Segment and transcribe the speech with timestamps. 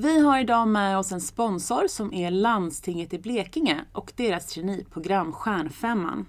[0.00, 5.32] Vi har idag med oss en sponsor som är Landstinget i Blekinge och deras traineeprogram
[5.32, 6.26] Stjärnfemman.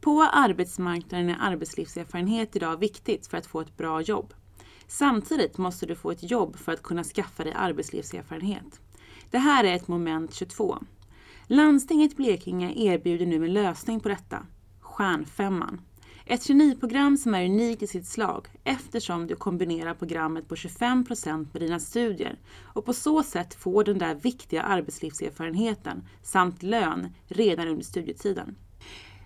[0.00, 4.34] På arbetsmarknaden är arbetslivserfarenhet idag viktigt för att få ett bra jobb.
[4.86, 8.80] Samtidigt måste du få ett jobb för att kunna skaffa dig arbetslivserfarenhet.
[9.30, 10.78] Det här är ett moment 22.
[11.46, 14.46] Landstinget Blekinge erbjuder nu en lösning på detta.
[14.80, 15.80] Stjärnfemman.
[16.26, 21.62] Ett traineeprogram som är unikt i sitt slag eftersom du kombinerar programmet på 25% med
[21.62, 27.84] dina studier och på så sätt får den där viktiga arbetslivserfarenheten samt lön redan under
[27.84, 28.56] studietiden.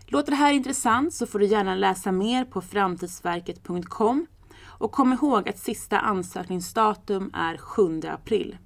[0.07, 4.27] Låter det här intressant så får du gärna läsa mer på framtidsverket.com
[4.62, 8.57] och kom ihåg att sista ansökningsdatum är 7 april.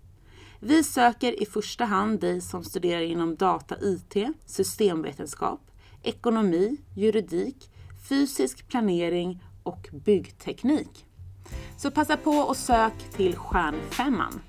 [0.60, 5.60] Vi söker i första hand dig som studerar inom data IT, systemvetenskap,
[6.02, 7.71] ekonomi, juridik,
[8.08, 11.06] fysisk planering och byggteknik.
[11.76, 14.40] Så passa på och sök till Stjärnfemman.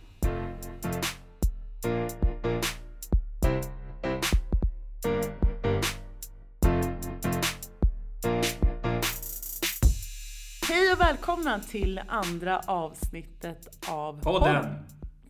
[10.69, 14.65] Hej och välkomna till andra avsnittet av Podden!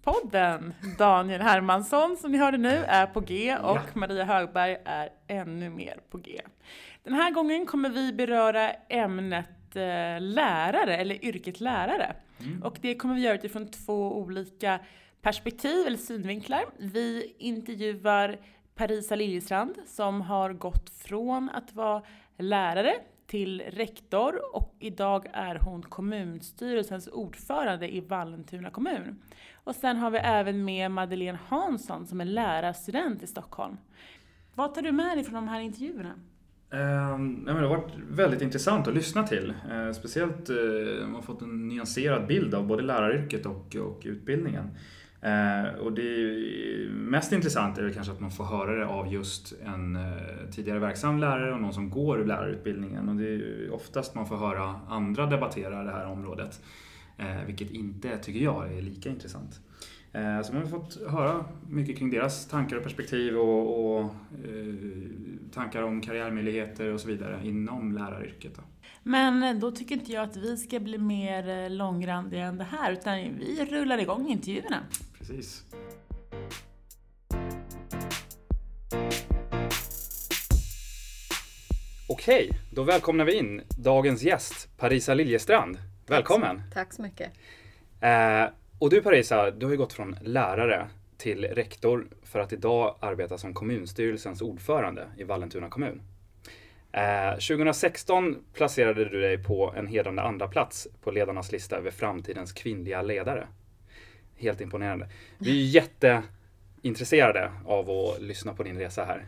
[0.04, 0.74] Podden.
[0.98, 3.82] Daniel Hermansson som ni hörde nu är på G och Ja.
[3.94, 6.42] Maria Högberg är ännu mer på G.
[7.04, 12.16] Den här gången kommer vi beröra ämnet eh, lärare eller yrket lärare.
[12.64, 14.80] Och det kommer vi göra utifrån två olika
[15.22, 16.64] perspektiv eller synvinklar.
[16.78, 18.38] Vi intervjuar
[18.76, 22.02] Parisa Liljestrand som har gått från att vara
[22.38, 22.96] lärare
[23.28, 29.22] till rektor och idag är hon kommunstyrelsens ordförande i Vallentuna kommun.
[29.64, 33.78] Och sen har vi även med Madeleine Hansson som är lärarstudent i Stockholm.
[34.56, 36.14] Vad tar du med dig från de här intervjuerna?
[36.70, 39.54] Eh, men det har varit väldigt intressant att lyssna till.
[39.72, 40.56] Eh, speciellt eh,
[41.02, 44.70] man har fått en nyanserad bild av både läraryrket och, och utbildningen.
[45.24, 46.38] Eh, och det
[46.90, 50.02] mest intressanta är väl kanske att man får höra det av just en eh,
[50.52, 53.10] tidigare verksam lärare och någon som går lärarutbildningen.
[53.10, 56.62] Och det är oftast man får höra andra debattera det här området.
[57.18, 59.60] Eh, vilket inte, tycker jag, är lika intressant.
[60.12, 64.04] Eh, Så man har fått höra mycket kring deras tankar och perspektiv och, och
[64.46, 64.76] eh,
[65.54, 68.56] tankar om karriärmöjligheter och så vidare inom läraryrket.
[68.56, 68.62] Då.
[69.04, 72.64] Men eh, då tycker inte jag att vi ska bli mer eh, långrandiga än det
[72.64, 74.80] här utan vi rullar igång intervjuerna.
[75.18, 75.64] Precis.
[82.10, 85.78] Okej, då välkomnar vi in dagens gäst, Parisa Liljestrand.
[86.08, 86.62] Välkommen!
[86.74, 87.32] Tack så mycket.
[88.02, 88.46] Eh,
[88.80, 90.88] och du Parisa, du har ju gått från lärare
[91.18, 96.02] till rektor för att idag arbeta som kommunstyrelsens ordförande i Vallentuna kommun.
[96.94, 102.52] Eh, 2016 placerade du dig på en hedrande andra plats på ledarnas lista över framtidens
[102.54, 103.48] kvinnliga ledare.
[104.36, 105.10] Helt imponerande.
[105.38, 109.26] Vi är jätteintresserade av att lyssna på din resa här.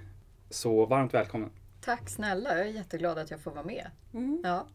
[0.49, 1.49] Så varmt välkommen!
[1.81, 3.87] Tack snälla, jag är jätteglad att jag får vara med.
[4.43, 4.67] Ja.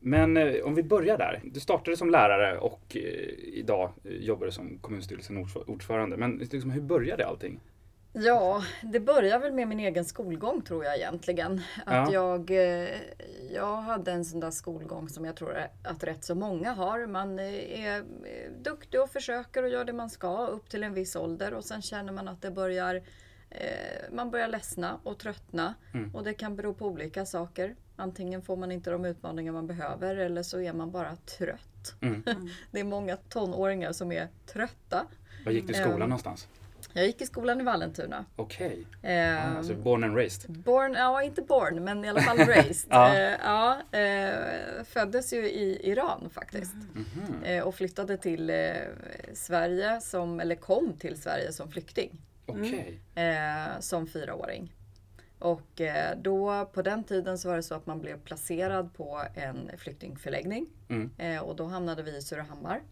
[0.00, 1.40] Men eh, om vi börjar där.
[1.44, 3.02] Du startade som lärare och eh,
[3.38, 6.16] idag eh, jobbar du som kommunstyrelsen ordf- ordförande.
[6.16, 7.60] Men liksom, hur började allting?
[8.18, 11.60] Ja, det börjar väl med min egen skolgång tror jag egentligen.
[11.86, 12.88] Att jag, eh,
[13.50, 17.06] jag hade en sån där skolgång som jag tror att rätt så många har.
[17.06, 18.04] Man eh, är eh,
[18.62, 21.82] duktig och försöker och gör det man ska upp till en viss ålder och sen
[21.82, 23.02] känner man att det börjar
[24.10, 25.74] man börjar ledsna och tröttna
[26.14, 27.74] och det kan bero på olika saker.
[27.96, 31.94] Antingen får man inte de utmaningar man behöver eller så är man bara trött.
[32.00, 32.22] Mm.
[32.70, 35.06] Det är många tonåringar som är trötta.
[35.44, 36.08] Var gick du i skolan Ehm.
[36.08, 36.48] någonstans?
[36.98, 38.24] Jag gick i skolan i Vallentuna.
[38.36, 38.86] Okej.
[39.02, 40.50] Ehm, Alltså born and raised.
[40.50, 42.86] Born, ja inte born men i alla fall raised.
[42.90, 43.14] Ja.
[43.16, 46.74] Eh, ja, eh, föddes ju i Iran faktiskt.
[46.74, 47.44] Mhm.
[47.44, 48.56] Eh, och flyttade till eh,
[49.34, 52.18] Sverige som, eller kom till Sverige som flykting.
[52.46, 53.00] Okej.
[53.14, 54.72] eh, som fyraåring.
[55.38, 59.22] Och eh, då på den tiden så var det så att man blev placerad på
[59.34, 60.66] en flyktingförläggning.
[60.88, 61.10] Mm.
[61.18, 62.82] Eh, och då hamnade vi i Surahammar.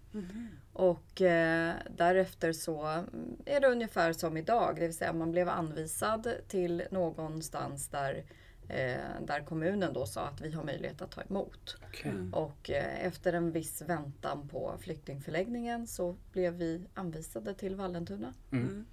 [0.72, 4.72] Och eh, därefter så mm, är det ungefär som idag.
[4.74, 8.24] Det vill säga man blev anvisad till någonstans där,
[8.68, 11.76] eh, där kommunen då sa att vi har möjlighet att ta emot.
[11.88, 12.12] Okej.
[12.32, 18.34] Och eh, efter en viss väntan på flyktingförläggningen så blev vi anvisade till Vallentuna.
[18.52, 18.86] Mm.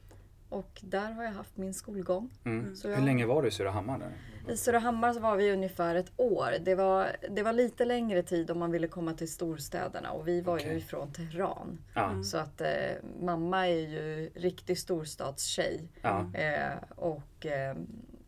[0.54, 2.30] Och där har jag haft min skolgång.
[2.46, 2.76] Mm.
[2.76, 4.00] Så Hur jag- länge var du i Surahammar?
[4.00, 4.54] Där?
[4.54, 6.50] I Surahammar så var vi ungefär ett år.
[6.62, 10.42] Det var, det var lite längre tid om man ville komma till storstäderna och vi
[10.42, 10.78] var ju Okej.
[10.78, 11.78] ifrån Teheran.
[11.94, 12.24] Ja.
[12.24, 12.68] Så att eh,
[13.22, 15.90] mamma är ju riktig storstadstjej.
[16.02, 16.26] ja.
[16.34, 17.76] Eh, och eh,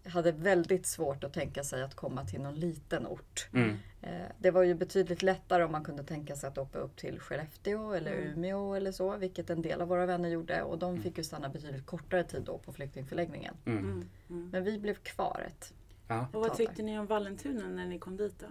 [0.05, 3.47] hade väldigt svårt att tänka sig att komma till någon liten ort.
[3.53, 3.77] Mm.
[4.01, 4.09] Eh,
[4.39, 7.91] det var ju betydligt lättare om man kunde tänka sig att åka upp till Skellefteå
[7.93, 8.33] eller Mm.
[8.33, 10.61] Umeå eller så, vilket en del av våra vänner gjorde.
[10.61, 10.95] Och Mm.
[10.95, 13.53] de fick ju stanna betydligt kortare tid då på flyktingförläggningen.
[13.65, 13.79] Mm.
[13.79, 14.09] Mm.
[14.29, 14.49] Mm.
[14.49, 15.73] Men vi blev kvar ett.
[16.07, 16.27] Ja.
[16.33, 18.45] Och vad tyckte ni om Vallentuna när ni kom dit då?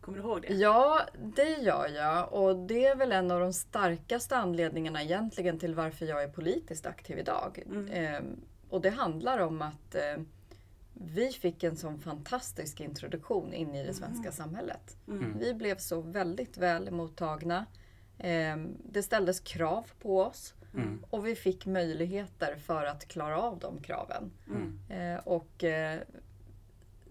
[0.00, 0.54] Kommer du ihåg det?
[0.54, 1.00] Ja,
[1.34, 2.32] det gör jag.
[2.32, 6.86] Och det är väl en av de starkaste anledningarna egentligen till varför jag är politiskt
[6.86, 7.62] aktiv idag.
[7.66, 7.88] Mm.
[7.92, 8.40] Ehm,
[8.70, 10.22] och det handlar om att eh,
[11.00, 14.96] vi fick en sån fantastisk introduktion in i det svenska samhället.
[15.08, 15.38] Mm.
[15.38, 17.66] Vi blev så väldigt väl mottagna.
[18.18, 20.54] Ehm, det ställdes krav på oss.
[20.74, 21.04] Mm.
[21.10, 24.30] Och vi fick möjligheter för att klara av de kraven.
[24.46, 24.78] Mm.
[24.88, 26.00] Eh, och eh,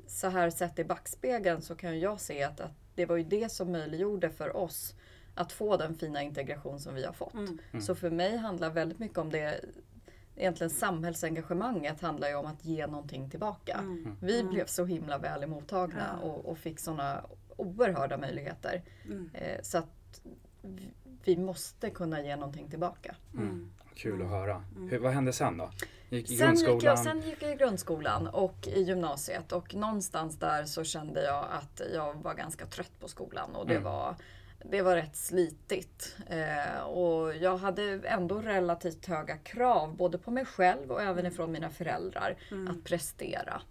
[0.07, 3.51] så här sett i backspegeln så kan jag se att, att det var ju det
[3.51, 4.95] som möjliggjorde för oss
[5.35, 7.33] att få den fina integration som vi har fått.
[7.33, 7.81] Mm.
[7.81, 9.59] Så för mig handlar väldigt mycket om det
[10.37, 13.77] Egentligen samhällsengagemanget handlar ju om att ge någonting tillbaka.
[13.77, 14.17] Mm.
[14.21, 16.27] Vi blev så himla väl emottagna Ja.
[16.27, 17.23] och, och fick sådana
[17.57, 18.81] oerhörda möjligheter.
[19.05, 19.29] Mm.
[19.33, 20.21] Eh, så att
[20.61, 20.91] vi,
[21.23, 23.15] vi måste kunna ge någonting tillbaka.
[23.33, 23.71] Mm.
[23.95, 24.63] Kul att höra.
[24.89, 25.69] Hur, vad hände sen då?
[26.09, 30.65] Gick Sen gick, jag, sen gick jag i grundskolan och i gymnasiet och någonstans där
[30.65, 33.83] så kände jag att jag var ganska trött på skolan och det, Mm.
[33.83, 34.15] var,
[34.63, 36.15] det var rätt slitigt.
[36.29, 41.51] Eh, och jag hade ändå relativt höga krav både på mig själv och även ifrån
[41.51, 42.37] mina föräldrar
[42.69, 43.61] att prestera.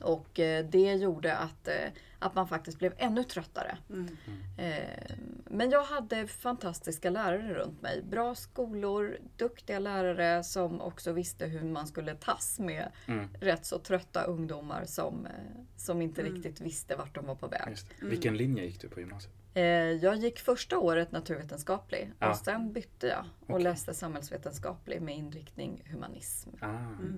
[0.00, 1.74] Och eh, det gjorde att, eh,
[2.18, 3.78] att man faktiskt blev ännu tröttare.
[3.90, 4.16] Mm.
[4.58, 5.14] Eh,
[5.50, 8.02] Men jag hade fantastiska lärare runt mig.
[8.02, 13.28] Bra skolor, duktiga lärare som också visste hur man skulle tas med Mm.
[13.40, 15.32] rätt så trötta ungdomar som, eh,
[15.76, 17.62] som inte riktigt visste vart de var på väg.
[17.70, 18.06] Just det.
[18.06, 19.34] Vilken linje gick du på gymnasiet?
[19.54, 19.62] Eh,
[19.92, 22.30] Jag gick första året naturvetenskaplig Ja.
[22.30, 23.62] och sen bytte jag och Okej.
[23.64, 26.50] läste samhällsvetenskaplig med inriktning humanism.
[26.60, 26.66] Ah,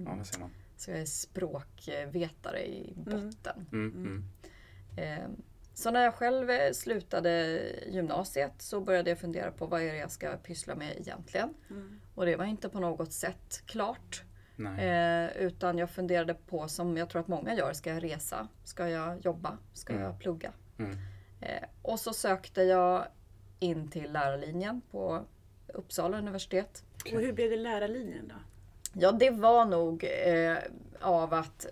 [0.06, 0.50] ja, det ser man.
[0.76, 3.66] Så jag är språkvetare i botten.
[3.72, 4.24] Mm, mm.
[4.96, 5.28] Eh,
[5.74, 9.98] Så när jag själv eh, slutade gymnasiet så började jag fundera på vad är det
[9.98, 11.54] jag ska pyssla med egentligen.
[11.70, 12.00] Mm.
[12.14, 14.22] Och det var inte på något sätt klart.
[14.56, 14.88] Nej.
[14.88, 18.48] Eh, utan jag funderade på, som jag tror att många gör, ska jag resa?
[18.64, 19.58] Ska jag jobba?
[19.72, 20.04] Ska Mm.
[20.04, 20.52] jag plugga?
[21.40, 23.06] Eh, och så sökte jag
[23.58, 25.24] in till lärarlinjen på
[25.74, 26.84] Uppsala universitet.
[27.14, 28.34] Och hur blev det lärarlinjen då?
[28.92, 30.56] Ja, det var nog eh,
[31.00, 31.66] av att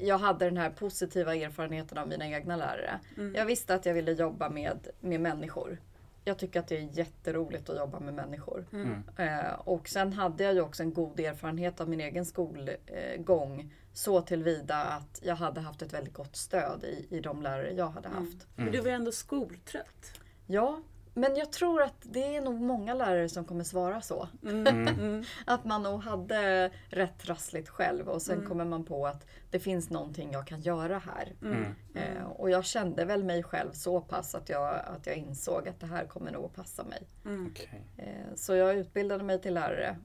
[0.00, 3.00] jag hade den här positiva erfarenheten av mina egna lärare.
[3.16, 3.34] Mm.
[3.34, 5.80] Jag visste att jag ville jobba med, med människor.
[6.24, 8.66] Jag tycker att det är jätteroligt att jobba med människor.
[8.72, 9.02] Mm.
[9.16, 13.74] Eh, och sen hade jag ju också en god erfarenhet av min egen skolgång.
[13.92, 17.88] Så tillvida att jag hade haft ett väldigt gott stöd i, i de lärare jag
[17.88, 18.46] hade haft.
[18.56, 20.20] Men du var ändå skoltrött.
[20.46, 20.82] Ja,
[21.14, 24.28] men jag tror att det är nog många lärare som kommer svara så.
[24.42, 25.24] Mm.
[25.46, 29.90] Att man nog hade rätt trassligt själv och sen kommer man på att det finns
[29.90, 31.32] någonting jag kan göra här.
[31.42, 31.64] Mm.
[31.94, 35.80] Eh, och jag kände väl mig själv så pass att jag, att jag insåg att
[35.80, 37.08] det här kommer nog att passa mig.
[37.24, 37.50] Mm.
[37.50, 37.82] Okej.
[37.96, 39.96] Eh, så jag utbildade mig till lärare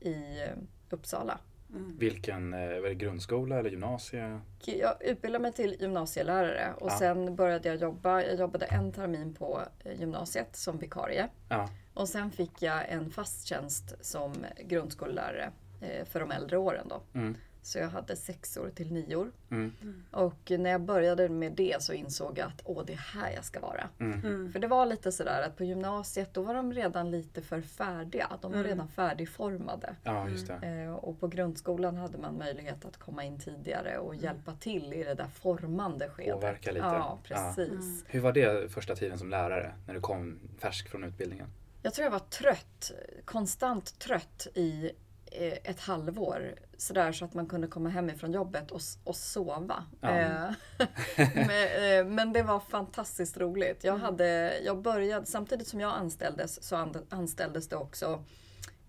[0.00, 0.56] i eh,
[1.74, 1.94] Uppsala.
[1.98, 4.40] Vilken, eh, var det grundskola eller gymnasie?
[4.64, 6.98] Jag utbildade mig till gymnasielärare och Ja.
[6.98, 8.22] sen började jag jobba.
[8.22, 11.28] Jag jobbade en termin på eh, gymnasiet som vikarie.
[11.48, 11.68] Ja.
[11.94, 14.32] Och sen fick jag en fast tjänst som
[14.64, 17.02] grundskollärare eh, för de äldre åren då.
[17.14, 17.36] Mm.
[17.64, 19.32] Så jag hade sexor till nior.
[19.50, 19.72] Mm.
[20.10, 23.44] Och när jag började med det så insåg jag att åh, det är här jag
[23.44, 23.88] ska vara.
[24.00, 24.52] Mm.
[24.52, 28.28] För det var lite sådär att på gymnasiet då var de redan lite för färdiga.
[28.40, 28.70] De var Mm.
[28.70, 29.96] redan färdigformade.
[30.02, 30.66] Ja, just det.
[30.82, 35.04] Eh, och på grundskolan hade man möjlighet att komma in tidigare och hjälpa till i
[35.04, 36.34] det där formande skedet.
[36.34, 36.86] Påverka lite.
[36.86, 38.04] Ja, precis.
[38.06, 39.72] Hur var det första tiden som lärare?
[39.86, 41.46] När du kom färsk från utbildningen?
[41.82, 42.92] Jag tror jag var trött,
[43.24, 44.90] konstant trött i
[45.32, 46.54] eh, ett halvår.
[46.82, 49.84] Sådär så att man kunde komma hem ifrån jobbet och, och sova.
[50.00, 50.08] Ja.
[50.08, 50.50] Eh,
[51.34, 53.84] men, eh, men det var fantastiskt roligt.
[53.84, 58.24] Jag, hade, jag började, samtidigt som jag anställdes så anställdes det också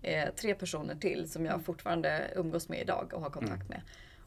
[0.02, 3.80] eh, tre personer till som jag fortfarande umgås med idag och har kontakt med.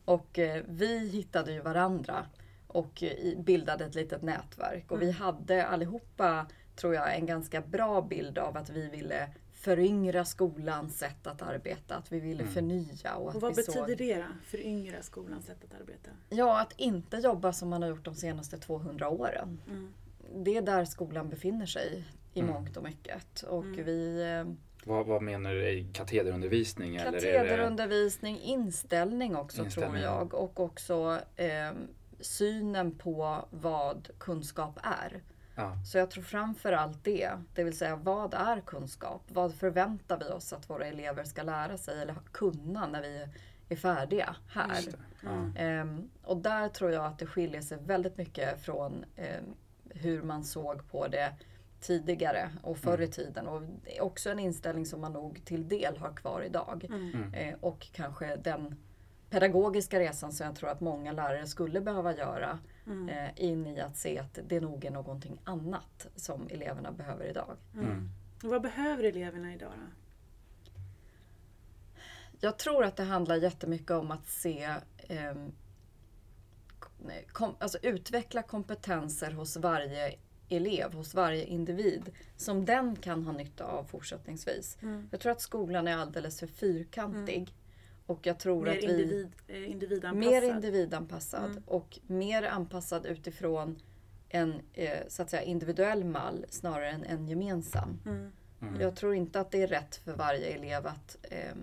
[0.05, 2.25] Och eh, vi hittade ju varandra
[2.67, 3.03] och
[3.38, 4.91] bildade ett litet nätverk.
[4.91, 6.45] Och vi hade allihopa,
[6.75, 9.29] tror jag, en ganska bra bild av att vi ville
[9.67, 11.95] föryngra skolans sätt att arbeta.
[11.95, 13.15] Att vi ville förnya.
[13.15, 14.24] Och, att Och vad vi betyder såg, det då?
[14.45, 16.09] För yngre skolans sätt att arbeta?
[16.29, 19.59] Ja, att inte jobba som man har gjort de senaste 200 åren.
[19.69, 19.93] Mm.
[20.36, 22.53] Det är där skolan befinner sig i Mm.
[22.53, 23.41] mångt och mycket.
[23.41, 24.21] Och vi...
[24.45, 24.53] eh,
[24.86, 25.69] Vad, vad menar du?
[25.69, 26.95] i Katederundervisning?
[26.95, 30.17] eller är det- Katederundervisning, inställning också Inställning, tror ja.
[30.19, 30.33] jag.
[30.33, 31.71] Och också eh,
[32.19, 35.21] synen på vad kunskap är.
[35.57, 35.77] Ja.
[35.85, 37.31] Så jag tror framför allt det.
[37.53, 39.21] Det vill säga vad är kunskap?
[39.27, 43.25] Vad förväntar vi oss att våra elever ska lära sig eller kunna när vi
[43.69, 44.83] är färdiga här.
[45.23, 45.81] Mm.
[45.81, 49.55] Um, och där tror jag att det skiljer sig väldigt mycket från um,
[49.89, 51.33] hur man såg på det
[51.81, 53.11] tidigare och förr i mm.
[53.11, 53.47] tiden.
[53.47, 56.85] Och det är också en inställning som man nog till del har kvar idag.
[56.89, 57.33] Mm.
[57.33, 58.75] Eh, och kanske den
[59.29, 63.10] pedagogiska resan som jag tror att många lärare skulle behöva göra mm.
[63.10, 67.58] eh, in i att se att det nog är någonting annat som eleverna behöver idag.
[67.74, 67.86] Mm.
[67.86, 68.10] mm.
[68.44, 69.94] Vad behöver eleverna idag då?
[72.39, 74.63] Jag tror att det handlar jättemycket om att se
[74.98, 75.36] eh,
[77.27, 80.15] kom, alltså utveckla kompetenser hos varje
[80.50, 84.77] elev, hos varje individ som den kan ha nytta av fortsättningsvis.
[84.82, 85.08] Mm.
[85.12, 87.53] Jag tror att skolan är alldeles för fyrkantig.
[88.07, 90.31] Och jag tror mer att vi, individ, eh, individanpassad.
[90.31, 91.63] Mer individanpassad mm.
[91.65, 93.79] och mer anpassad utifrån
[94.29, 97.99] en eh, så att säga, individuell mall snarare än en gemensam.
[98.05, 98.31] Mm.
[98.61, 98.81] Mm.
[98.81, 101.55] Jag tror inte att det är rätt för varje elev att, eh,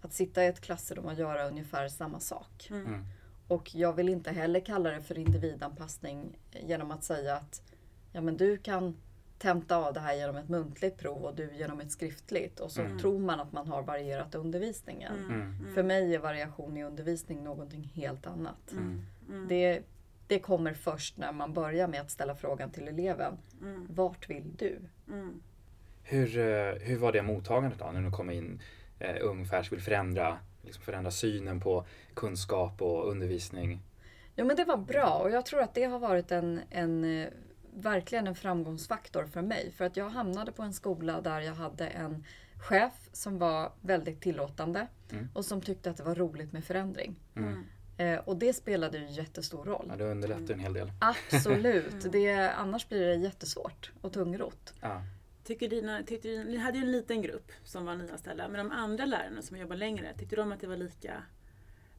[0.00, 2.68] att sitta i ett klassrum och göra ungefär samma sak.
[2.70, 2.86] Mm.
[2.86, 3.04] Mm.
[3.48, 7.62] Och jag vill inte heller kalla det för individanpassning genom att säga att
[8.12, 8.96] ja, men du kan
[9.40, 12.60] tenta av det här genom ett muntligt prov och du genom ett skriftligt.
[12.60, 12.98] Och så mm.
[12.98, 15.12] tror man att man har varierat undervisningen.
[15.12, 15.40] Mm.
[15.40, 15.74] mm.
[15.74, 18.72] För mig är variation i undervisning någonting helt annat.
[18.72, 19.02] Mm.
[19.28, 19.48] mm.
[19.48, 19.82] Det,
[20.26, 23.38] det kommer först när man börjar med att ställa frågan till eleven.
[23.60, 23.86] Mm.
[23.90, 24.78] Vart vill du?
[26.02, 28.62] Hur, eh, hur var det mottagandet då när du kom in
[28.98, 33.80] eh, ung färsk vill förändra, liksom förändra synen på kunskap och undervisning?
[34.36, 37.28] Jo men det var bra och jag tror att det har varit en, en eh,
[37.74, 39.72] verkligen en framgångsfaktor för mig.
[39.76, 42.24] För att jag hamnade på en skola där jag hade en
[42.60, 45.28] chef som var väldigt tillåtande mm.
[45.34, 47.16] och som tyckte att det var roligt med förändring.
[47.36, 47.64] Mm.
[47.96, 49.86] Eh, och det spelade ju jättestor roll.
[49.88, 50.92] Ja, det underlättar en hel del.
[50.98, 51.86] Absolut.
[52.00, 52.12] Mm.
[52.12, 54.74] Det, annars blir det jättesvårt och tungrot.
[54.80, 55.02] Ja.
[55.44, 58.76] Tycker dina, tyckte dina, ni hade ju en liten grupp som var nyanställda, men de
[58.76, 61.22] andra lärarna som jobbar längre, tyckte de att det var lika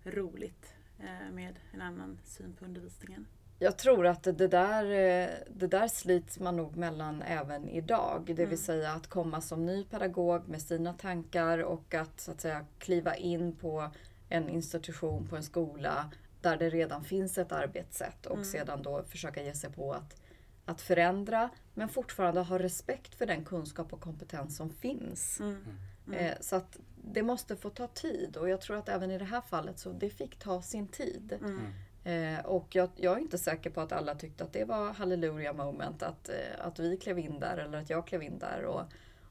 [0.04, 3.28] roligt eh, med en annan syn på undervisningen?
[3.64, 8.24] Jag tror att det där, eh, det där slits man nog mellan även idag.
[8.26, 8.58] Det vill mm.
[8.58, 13.16] säga att komma som ny pedagog med sina tankar och att, så att säga, kliva
[13.16, 13.92] in på
[14.30, 18.46] en institution, på en skola där det redan finns ett arbetssätt och mm.
[18.46, 20.22] sedan då försöka ge sig på att,
[20.66, 25.40] att förändra men fortfarande ha respekt för den kunskap och kompetens som finns.
[25.40, 25.66] Mm.
[26.08, 26.20] mm.
[26.20, 29.26] Eh, så att det måste få ta tid och jag tror att även i det
[29.26, 31.38] här fallet så det fick ta sin tid.
[31.42, 31.74] Mm.
[32.04, 32.36] Mm.
[32.36, 35.54] Eh, och jag, jag, är inte säker på att alla tyckte att det var halleluja
[35.54, 38.82] moment att, eh, att vi klev in där eller att jag klev in där och,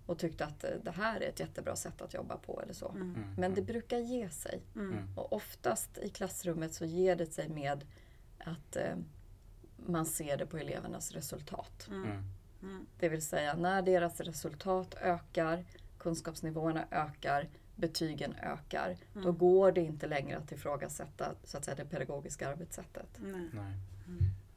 [0.06, 2.88] och tyckte att eh, det här är ett jättebra sätt att jobba på eller så.
[2.88, 3.02] Mm.
[3.02, 3.34] mm.
[3.36, 4.62] Men det brukar ge sig.
[4.74, 4.92] Mm.
[4.92, 5.18] mm.
[5.18, 7.84] Och oftast i klassrummet så ger det sig med
[8.38, 8.96] att eh,
[9.76, 11.88] man ser det på elevernas resultat.
[11.88, 12.08] Mm.
[12.62, 12.86] mm.
[12.98, 15.64] Det vill säga när deras resultat ökar,
[15.98, 17.48] kunskapsnivåerna ökar,
[17.80, 19.24] betygen ökar, mm.
[19.24, 23.08] då går det inte längre att ifrågasätta så att säga, det pedagogiska arbetssättet.
[23.16, 23.48] Nej.
[23.52, 23.72] Nej.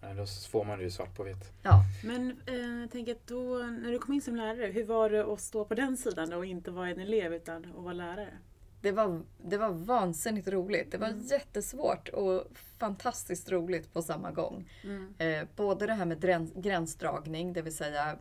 [0.01, 0.17] Mm.
[0.17, 1.51] då får man det ju svart på vitt.
[1.61, 1.83] Ja.
[2.03, 5.41] Men eh, tänker att då, när du kom in som lärare, hur var det att
[5.41, 8.37] stå på den sidan och inte vara en elev utan att vara lärare?
[8.81, 10.91] Det var, det var vansinnigt roligt.
[10.91, 11.21] Det var mm.
[11.21, 12.43] jättesvårt och
[12.77, 14.69] fantastiskt roligt på samma gång.
[14.83, 15.13] Mm.
[15.17, 16.21] Eh, både det här med
[16.55, 18.17] gränsdragning, det vill säga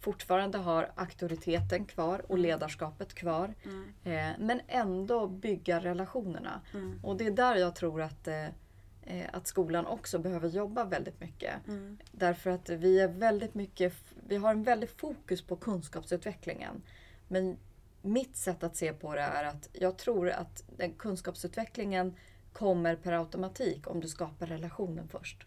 [0.00, 2.42] fortfarande har auktoriteten kvar och mm.
[2.42, 3.54] ledarskapet kvar.
[3.64, 3.92] Mm.
[4.04, 6.60] Eh, men ändå bygga relationerna.
[6.74, 7.00] Mm.
[7.02, 8.46] Och det är där jag tror att, eh,
[9.02, 11.68] eh, att skolan också behöver jobba väldigt mycket.
[11.68, 11.98] Mm.
[12.12, 13.94] Därför att vi, är väldigt mycket,
[14.28, 16.82] vi har en väldigt fokus på kunskapsutvecklingen.
[17.28, 17.56] Men
[18.02, 22.14] mitt sätt att se på det är att jag tror att den kunskapsutvecklingen
[22.52, 25.46] kommer per automatik om du skapar relationen först.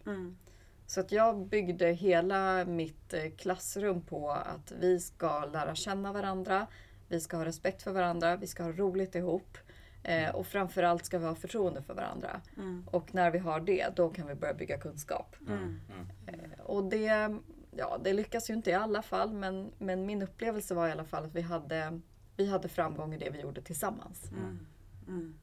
[0.82, 0.88] Mm.
[0.88, 6.66] Så att jag byggde hela mitt eh, klassrum på att vi ska lära känna varandra,
[7.08, 9.58] vi ska ha respekt för varandra, vi ska ha roligt ihop.
[10.02, 12.40] Eh, och framförallt ska vi ha förtroende för varandra.
[12.56, 12.88] Mm.
[12.90, 15.36] Och när vi har det, då kan vi börja bygga kunskap.
[15.40, 15.58] Mm.
[15.58, 15.80] mm.
[16.26, 17.38] Eh, och det,
[17.76, 21.04] ja, det lyckas ju inte i alla fall, men, men min upplevelse var i alla
[21.04, 22.00] fall att vi hade,
[22.36, 24.30] vi hade framgång i det vi gjorde tillsammans.
[24.32, 24.66] Mm.
[25.08, 25.34] mm.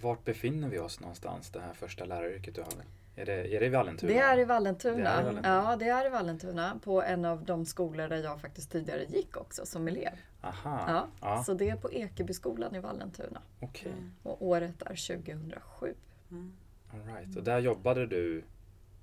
[0.00, 2.84] Vart befinner vi oss någonstans, det här första läraryrket du har?
[3.18, 4.12] Är det, är det i Vallentuna?
[4.12, 4.96] Det är i Vallentuna.
[4.96, 5.64] Det är i Vallentuna.
[5.70, 6.80] Ja, det är i Vallentuna.
[6.84, 10.12] På en av de skolor där jag faktiskt tidigare gick också som elev.
[10.40, 10.84] Aha.
[10.88, 11.44] Ja, ja.
[11.44, 13.42] Så det är på Ekebyskolan i Vallentuna.
[13.60, 13.92] Okay.
[13.92, 14.10] Mm.
[14.22, 15.94] Och året är 2007.
[16.30, 16.52] Mm.
[16.92, 17.36] All right.
[17.36, 18.42] Och där jobbade du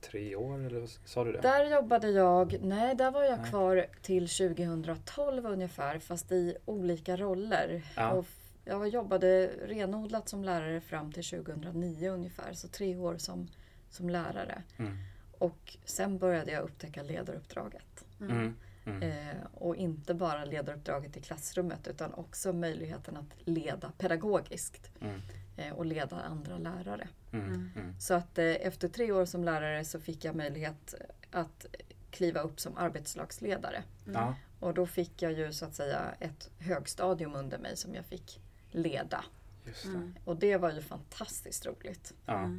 [0.01, 1.41] tre år eller sa du det?
[1.41, 3.49] Där jobbade jag, nej där var jag nej.
[3.49, 7.83] kvar till 2012 ungefär fast i olika roller.
[7.95, 8.11] Ja.
[8.11, 8.25] Och
[8.65, 13.47] jag jobbade renodlat som lärare fram till 2009 ungefär, så tre år som
[13.95, 14.63] som lärare.
[14.77, 14.97] Mm.
[15.37, 18.05] Och sen började jag upptäcka ledaruppdraget.
[18.19, 18.31] Mm.
[18.31, 18.55] mm.
[18.85, 19.01] Mm.
[19.01, 24.91] Eh, och inte bara ledaruppdraget i klassrummet utan också möjligheten att leda pedagogiskt.
[25.01, 25.21] Mm.
[25.57, 27.07] Eh, och leda andra lärare.
[27.31, 27.45] Mm.
[27.45, 27.71] Mm.
[27.75, 27.99] mm.
[27.99, 30.95] Så att eh, efter tre år som lärare så fick jag möjlighet
[31.31, 31.65] att
[32.09, 33.83] kliva upp som arbetslagsledare.
[34.07, 34.33] Mm.
[34.59, 38.41] Och då fick jag ju så att säga ett högstadium under mig som jag fick
[38.71, 39.23] leda.
[39.65, 40.21] Det.
[40.25, 42.13] Och det var ju fantastiskt roligt.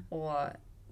[0.08, 0.32] Och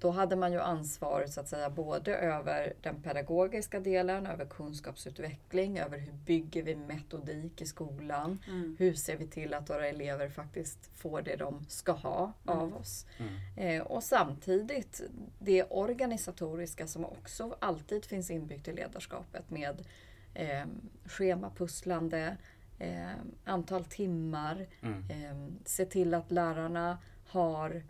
[0.05, 5.79] då hade man ju ansvar så att säga både över den pedagogiska delen, över kunskapsutveckling,
[5.79, 8.39] över hur bygger vi metodik i skolan?
[8.49, 8.77] Mm.
[8.79, 12.59] Hur ser vi till att våra elever faktiskt får det de ska ha mm.
[12.59, 13.07] av oss?
[13.19, 13.39] Mm.
[13.57, 15.03] Eh, och samtidigt
[15.39, 19.87] det organisatoriska som också alltid finns inbyggt i ledarskapet med
[20.35, 20.65] eh,
[21.05, 22.37] schemapusslande,
[22.79, 23.11] eh,
[23.45, 25.11] antal timmar, mm.
[25.11, 27.83] eh, se till att lärarna har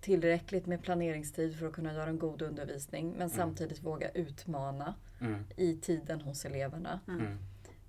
[0.00, 3.30] tillräckligt med planeringstid för att kunna göra en god undervisning men mm.
[3.30, 5.44] samtidigt våga utmana mm.
[5.56, 7.00] i tiden hos eleverna.
[7.08, 7.20] Mm.
[7.20, 7.38] mm.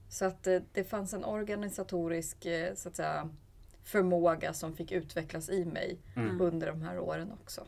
[0.09, 3.29] Så att det, eh, det fanns en organisatorisk eh, så att säga,
[3.83, 6.41] förmåga som fick utvecklas i mig mm.
[6.41, 7.67] under de här åren också.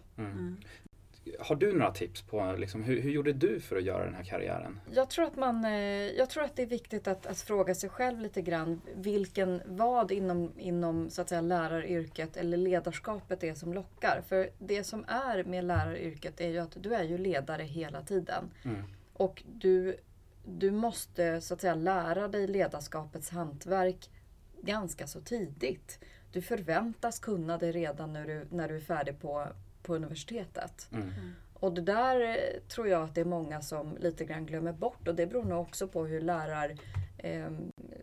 [1.40, 4.24] Har du några tips på liksom, hur, hur gjorde du för att göra den här
[4.24, 4.80] karriären?
[4.94, 5.72] Jag tror att, man, eh,
[6.18, 10.12] jag tror att det är viktigt att, att fråga sig själv lite grann vilken, vad
[10.12, 14.22] inom, inom så att säga, läraryrket eller ledarskapet är som lockar.
[14.28, 18.52] För det som är med läraryrket är ju att du är ju ledare hela tiden.
[18.64, 18.84] Mm.
[19.14, 19.98] Och du,
[20.46, 24.10] du måste så att säga lära dig ledarskapets hantverk
[24.62, 26.00] ganska så tidigt.
[26.32, 29.48] Du förväntas kunna det redan när du, när du är färdig på,
[29.88, 30.90] på universitetet.
[30.94, 31.10] Mm.
[31.54, 35.08] Och det där eh, tror jag att det är många som lite grann glömmer bort
[35.08, 36.76] och det beror nog också på hur lärar
[37.18, 37.50] eh,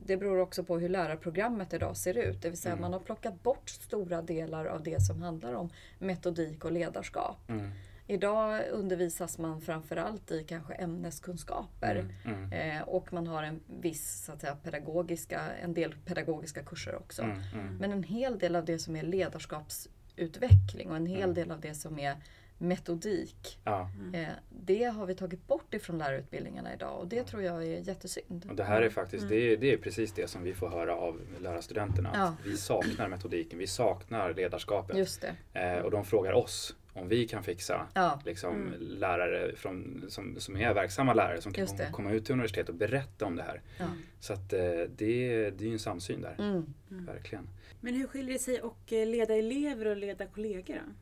[0.07, 2.43] det beror också på hur lärarprogrammet idag ser ut.
[2.43, 2.83] Det vill säga mm.
[2.83, 7.39] man har plockat bort stora delar av det som handlar om metodik och ledarskap.
[7.49, 7.71] Mm.
[8.07, 12.53] Idag undervisas man framförallt i kanske ämneskunskaper mm, mm.
[12.53, 17.23] Eh, och man har en viss så att säga, pedagogiska, en del pedagogiska kurser också.
[17.23, 17.77] Mm, mm.
[17.77, 21.35] Men en hel del av det som är ledarskaps utveckling och en hel mm.
[21.35, 22.17] del av det som är
[22.59, 23.59] metodik.
[23.65, 23.91] Ja.
[24.13, 27.25] Eh, det har vi tagit bort ifrån lärarutbildningarna idag och det ja.
[27.25, 28.47] tror jag är jättesynd.
[28.51, 29.35] Och det här är faktiskt mm.
[29.35, 32.11] det, är, det är precis det som vi får höra av lärarstudenterna.
[32.15, 32.37] Ja.
[32.45, 34.97] vi saknar metodiken, vi saknar ledarskapet.
[34.97, 35.61] Just det.
[35.61, 38.21] Eh, och de frågar oss om vi kan fixa ja.
[38.25, 38.75] liksom, mm.
[38.81, 42.75] lärare från, som, som är verksamma lärare som kan komma, komma ut till universitet och
[42.75, 43.63] berätta om det här.
[43.79, 43.87] Ja.
[44.21, 44.61] Så att, eh,
[44.97, 46.35] det, det är ju en samsyn där.
[46.39, 46.75] Mm.
[46.91, 47.07] Mm.
[47.07, 47.49] Verkligen.
[47.81, 50.93] Men hur skiljer det sig att eh, leda elever och leda kollegor då?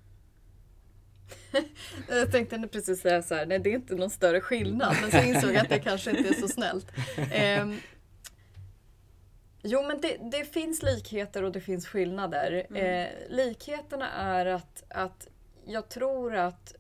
[2.09, 4.97] jag tänkte precis säga så här, nej det är inte någon större skillnad.
[5.03, 6.93] Men så insåg jag att det kanske inte är så snällt.
[7.63, 7.81] Um,
[9.63, 12.67] jo men det, det, finns likheter och det finns skillnader.
[12.71, 13.07] Mm.
[13.07, 15.29] Eh, likheterna är att, att
[15.65, 16.75] jag tror att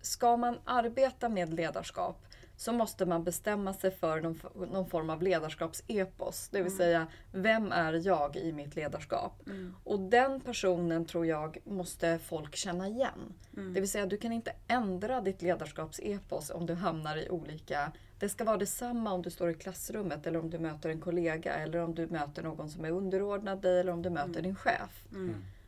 [0.00, 2.24] ska man arbeta med ledarskap
[2.56, 6.48] så måste man bestämma sig för någon, någon form av ledarskapsepos.
[6.48, 6.78] Det vill mm.
[6.78, 9.46] säga, vem är jag i mitt ledarskap?
[9.46, 9.74] Mm.
[9.84, 13.34] Och den personen tror jag måste folk känna igen.
[13.56, 13.74] Mm.
[13.74, 17.92] Det vill säga, du kan inte ändra ditt ledarskapsepos om du hamnar i olika...
[18.18, 21.54] Det ska vara detsamma om du står i klassrummet eller om du möter en kollega
[21.54, 24.42] eller om du möter någon som är underordnad dig eller om du möter mm.
[24.42, 25.04] din chef.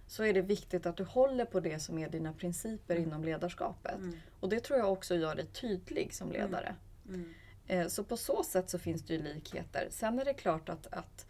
[0.06, 3.08] Mm så är det viktigt att du håller på det som är dina principer mm.
[3.08, 3.94] inom ledarskapet.
[3.94, 4.16] Mm.
[4.40, 6.40] Och det tror jag också gör dig tydlig som mm.
[6.42, 6.74] ledare.
[7.08, 7.34] Mm.
[7.66, 9.88] Eh, så på så sätt så finns det ju likheter.
[9.90, 11.26] Sen är det klart att, att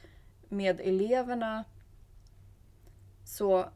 [0.49, 1.65] med eleverna
[3.25, 3.69] så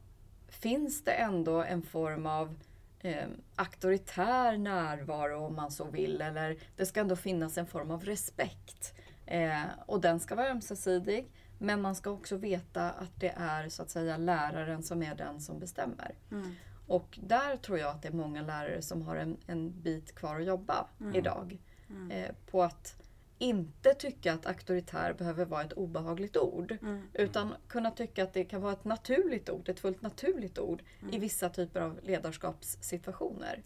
[0.49, 2.59] finns det ändå en form av
[3.01, 6.21] eh, auktoritär närvaro om man så vill.
[6.21, 8.95] Eller det ska ändå finnas en form av respekt.
[9.27, 11.31] Eh, och den ska vara ömsesidig.
[11.63, 15.41] Men man ska också veta att det är så att säga läraren som är den
[15.41, 16.15] som bestämmer.
[16.31, 16.55] Mm.
[16.87, 20.41] Och där tror jag att det är många lärare som har en, en bit kvar
[20.41, 21.15] att jobba mm.
[21.15, 21.59] idag.
[21.91, 22.11] Mm.
[22.11, 22.97] Eh, på att
[23.39, 26.77] inte tycka att auktoritär behöver vara ett obehagligt ord.
[26.83, 27.03] Mm.
[27.13, 31.09] Utan kunna tycka att det kan vara ett naturligt ord, ett fullt naturligt ord i
[31.09, 31.21] mm.
[31.21, 33.63] vissa typer av ledarskapssituationer.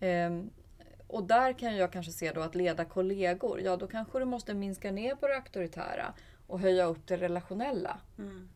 [0.00, 0.42] Eh,
[1.06, 4.54] och där kan jag kanske se då att leda kollegor, ja då kanske du måste
[4.54, 6.14] minska ner på det auktoritära
[6.52, 8.00] och höja upp det relationella.
[8.18, 8.48] Mm.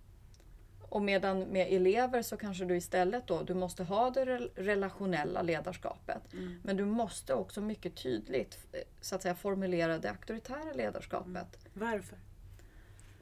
[0.88, 6.32] Och medan med elever så kanske du istället då, du måste ha det relationella ledarskapet.
[6.32, 6.61] Mm.
[6.62, 8.59] Men du måste också mycket tydligt
[9.00, 11.26] så att säga, formulera det auktoritära ledarskapet.
[11.35, 11.46] Mm.
[11.72, 12.18] Varför?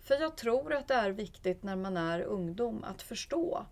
[0.00, 3.66] För jag tror att det är viktigt när man är ungdom att förstå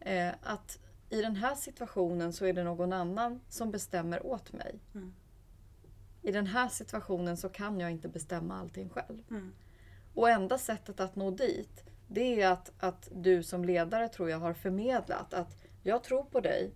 [0.00, 0.78] eh, att
[1.10, 4.78] i den här situationen så är det någon annan som bestämmer åt mig.
[4.94, 5.14] Mm.
[6.22, 9.22] I den här situationen så kan jag inte bestämma allting själv.
[10.16, 14.38] Och enda sättet att nå dit, det är att, att du som ledare tror jag
[14.38, 16.70] har förmedlat att jag tror på dig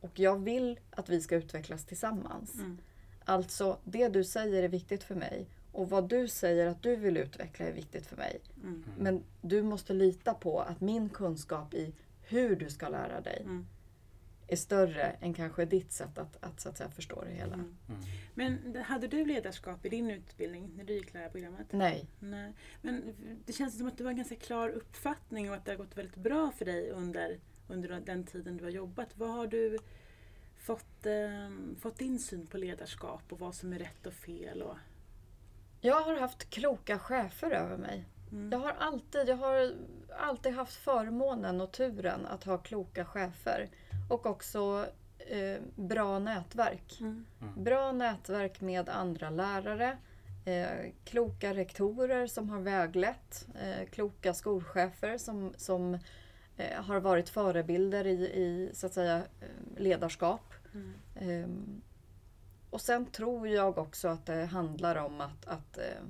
[0.00, 2.54] och jag vill att vi ska utvecklas tillsammans.
[2.54, 2.78] Mm.
[3.24, 7.16] Alltså, det du säger är viktigt för mig och vad du säger att du vill
[7.16, 8.40] utveckla är viktigt för mig.
[8.62, 8.84] Mm.
[8.98, 13.66] Men du måste lita på att min kunskap i hur du ska lära dig mm.
[14.48, 17.54] Är större än kanske ditt sätt att, att, så att säga, förstå det hela.
[17.54, 17.76] Mm.
[17.88, 18.00] mm.
[18.34, 21.66] Men hade du ledarskap i din utbildning när du gick lärarprogrammet?
[21.72, 22.06] Nej.
[22.18, 22.52] Nej.
[22.82, 23.14] Men
[23.46, 25.96] det känns som att du har en ganska klar uppfattning och att det har gått
[25.96, 29.08] väldigt bra för dig under, under den tiden du har jobbat.
[29.14, 29.78] Vad har du
[30.58, 34.62] fått, eh, fått din syn på ledarskap och vad som är rätt och fel?
[34.62, 34.76] Och...
[35.80, 38.04] Jag har haft kloka chefer över mig.
[38.32, 38.52] Mm.
[38.52, 39.74] Jag, har alltid, jag har
[40.18, 43.68] alltid haft förmånen och turen att ha kloka chefer.
[44.08, 44.86] Och också
[45.18, 46.98] eh, bra nätverk.
[47.00, 47.24] Mm.
[47.40, 47.64] Mm.
[47.64, 49.98] Bra nätverk med andra lärare.
[50.44, 53.48] Eh, kloka rektorer som har väglett.
[53.54, 55.98] Eh, kloka skolchefer som, som
[56.56, 60.54] eh, har varit förebilder i, i så att säga, eh, ledarskap.
[60.74, 60.92] Mm.
[61.14, 61.82] Ehm,
[62.70, 66.04] och sen tror jag också att det handlar om att, att eh,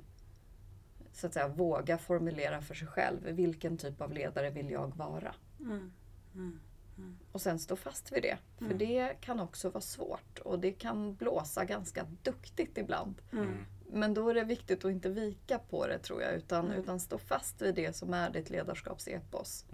[1.13, 3.23] så att säga, våga formulera för sig själv.
[3.23, 5.35] Vilken typ av ledare vill jag vara?
[5.59, 5.91] Mm.
[6.35, 6.59] Mm.
[6.97, 7.17] Mm.
[7.31, 8.37] Och sen stå fast vid det.
[8.57, 8.77] För mm.
[8.77, 13.21] det kan också vara svårt och det kan blåsa ganska duktigt ibland.
[13.31, 13.65] Mm.
[13.89, 16.79] Men då är det viktigt att inte vika på det tror jag utan, mm.
[16.79, 19.65] utan stå fast vid det som är ditt ledarskapsepos.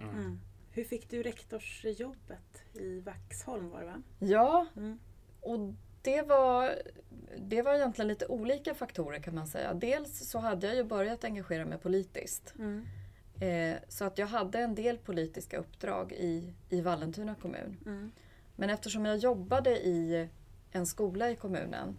[0.70, 4.02] Hur fick du rektorsjobbet i Vaxholm var det va?
[4.18, 4.66] Ja,
[5.40, 6.74] och det var,
[7.38, 9.74] det var egentligen lite olika faktorer kan man säga.
[9.74, 12.54] Dels så hade jag ju börjat engagera mig politiskt.
[12.58, 12.86] Mm.
[13.40, 17.76] Eh, så att jag hade en del politiska uppdrag i, i Vallentuna kommun.
[17.86, 18.12] Mm.
[18.56, 20.28] Men eftersom jag jobbade i
[20.70, 21.98] en skola i kommunen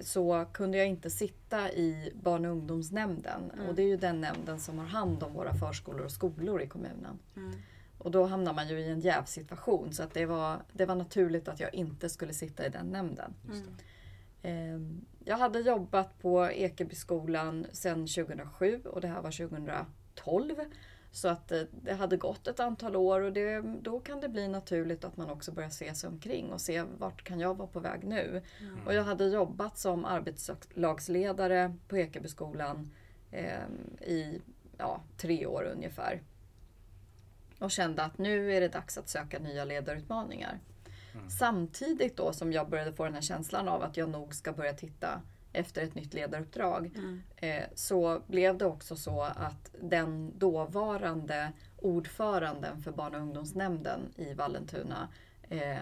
[0.00, 3.50] så kunde jag inte sitta i barn och ungdomsnämnden.
[3.54, 3.66] Mm.
[3.66, 6.66] Och det är ju den nämnden som har hand om våra förskolor och skolor i
[6.66, 7.18] kommunen.
[7.36, 7.52] Mm.
[7.98, 11.48] Och då hamnar man ju i en jävsituation så att det var, det var naturligt
[11.48, 13.34] att jag inte skulle sitta i den nämnden.
[13.48, 13.76] Mm.
[14.42, 19.30] Ehm, jag hade jobbat på Ekebyskolan sedan 2007 och det här var
[20.24, 20.54] 2012.
[21.12, 24.48] Så att eh, det hade gått ett antal år och det, då kan det bli
[24.48, 27.80] naturligt att man också börjar se sig omkring och se vart kan jag vara på
[27.80, 28.42] väg nu.
[28.60, 28.86] Mm.
[28.86, 32.90] Och jag hade jobbat som arbetslagsledare på Ekebyskolan
[33.30, 33.68] eh,
[34.00, 34.40] i
[34.78, 36.22] ja, tre år ungefär
[37.60, 40.58] och kände att nu är det dags att söka nya ledarutmaningar.
[41.14, 41.30] Mm.
[41.30, 44.72] Samtidigt då som jag började få den här känslan av att jag nog ska börja
[44.72, 47.22] titta efter ett nytt ledaruppdrag mm.
[47.36, 54.34] eh, så blev det också så att den dåvarande ordföranden för barn och ungdomsnämnden i
[54.34, 55.08] Vallentuna
[55.50, 55.76] eh,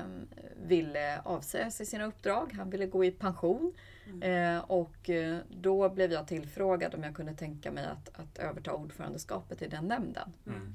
[0.57, 2.52] ville avsäga sig sina uppdrag.
[2.57, 3.72] Han ville gå i pension.
[4.07, 4.57] Mm.
[4.57, 8.72] Eh, och eh, då blev jag tillfrågad om jag kunde tänka mig att, att överta
[8.72, 10.33] ordförandeskapet i den nämnden.
[10.46, 10.74] Mm.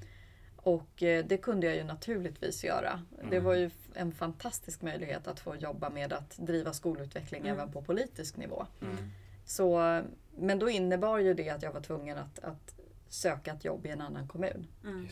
[0.63, 3.02] Och eh, det kunde jag ju naturligtvis göra.
[3.17, 3.30] Mm.
[3.30, 7.54] Det var ju en fantastisk möjlighet att få jobba med att driva skolutveckling mm.
[7.54, 8.65] även på politisk nivå.
[8.82, 8.97] Mm.
[9.45, 10.02] Så,
[10.38, 12.76] men då innebar ju det att jag var tvungen att, att
[13.10, 14.67] söka ett jobb i en annan kommun.
[14.84, 15.08] Mm.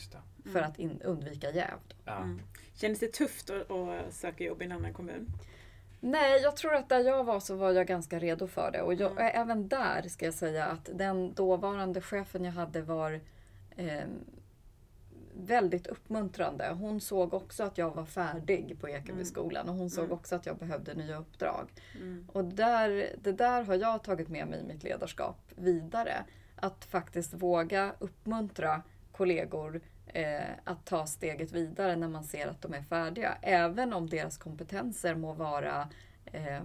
[0.53, 1.77] För att in, undvika jäv.
[2.05, 2.17] Ja.
[2.17, 2.41] Mm.
[2.73, 5.27] Kändes det tufft att, att, söka jobb i en annan kommun?
[5.99, 8.81] Nej, jag tror att där jag var så var jag ganska redo för det.
[8.81, 9.31] Och jag, mm.
[9.33, 13.19] även där ska jag säga att den dåvarande chefen jag hade var
[13.75, 14.03] eh,
[15.41, 16.75] väldigt uppmuntrande.
[16.79, 20.17] Hon såg också att jag var färdig på Ekebyskolan och hon såg mm.
[20.17, 21.69] också att jag behövde nya uppdrag.
[21.95, 22.27] Mm.
[22.33, 26.23] Och där, det där har jag tagit med mig i mitt ledarskap vidare.
[26.55, 32.73] Att faktiskt våga uppmuntra kollegor eh, att ta steget vidare när man ser att de
[32.73, 33.37] är färdiga.
[33.41, 35.89] Även om deras kompetenser må vara
[36.25, 36.61] eh,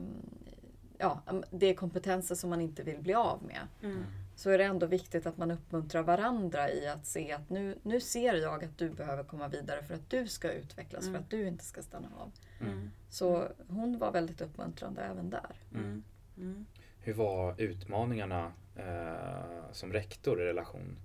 [0.99, 3.61] ja, det är kompetenser som man inte vill bli av med.
[3.83, 4.05] Mm
[4.37, 8.01] så är det ändå viktigt att man uppmuntrar varandra i att se att nu, nu
[8.01, 11.15] ser jag att du behöver komma vidare för att du ska utvecklas, mm.
[11.15, 12.33] för att du inte ska stanna av.
[12.61, 12.91] Mm.
[13.09, 15.57] Så hon var väldigt uppmuntrande även där.
[15.75, 16.03] Mm.
[16.37, 16.67] mm.
[17.01, 20.99] Hur var utmaningarna eh, som rektor i relation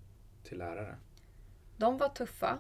[0.44, 0.96] till lärare?
[1.78, 2.58] De var tuffa.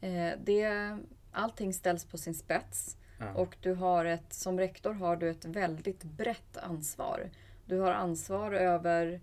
[0.00, 0.98] Eh, det,
[1.32, 2.96] allting ställs på sin spets.
[3.18, 3.34] Ja.
[3.34, 7.30] Och du har ett, som rektor har du ett väldigt brett ansvar.
[7.66, 9.20] Du har ansvar över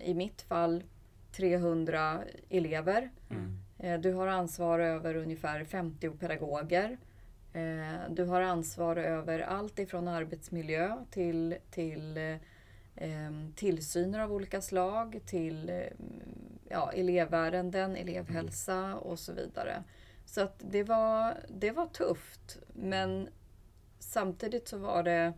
[0.00, 0.82] i mitt fall
[1.32, 3.10] 300 elever.
[3.30, 3.58] Mm.
[3.78, 6.98] Eh, du har ansvar över ungefär 50 pedagoger.
[7.52, 12.38] Eh, du har ansvar över allt ifrån arbetsmiljö till, till
[12.96, 15.88] ehm, tillsyner av olika slag, till ehm,
[16.68, 19.82] ja, elevärenden, elevhälsa och så vidare.
[20.26, 23.28] Så att det, var, det var tufft men
[23.98, 25.32] samtidigt så var det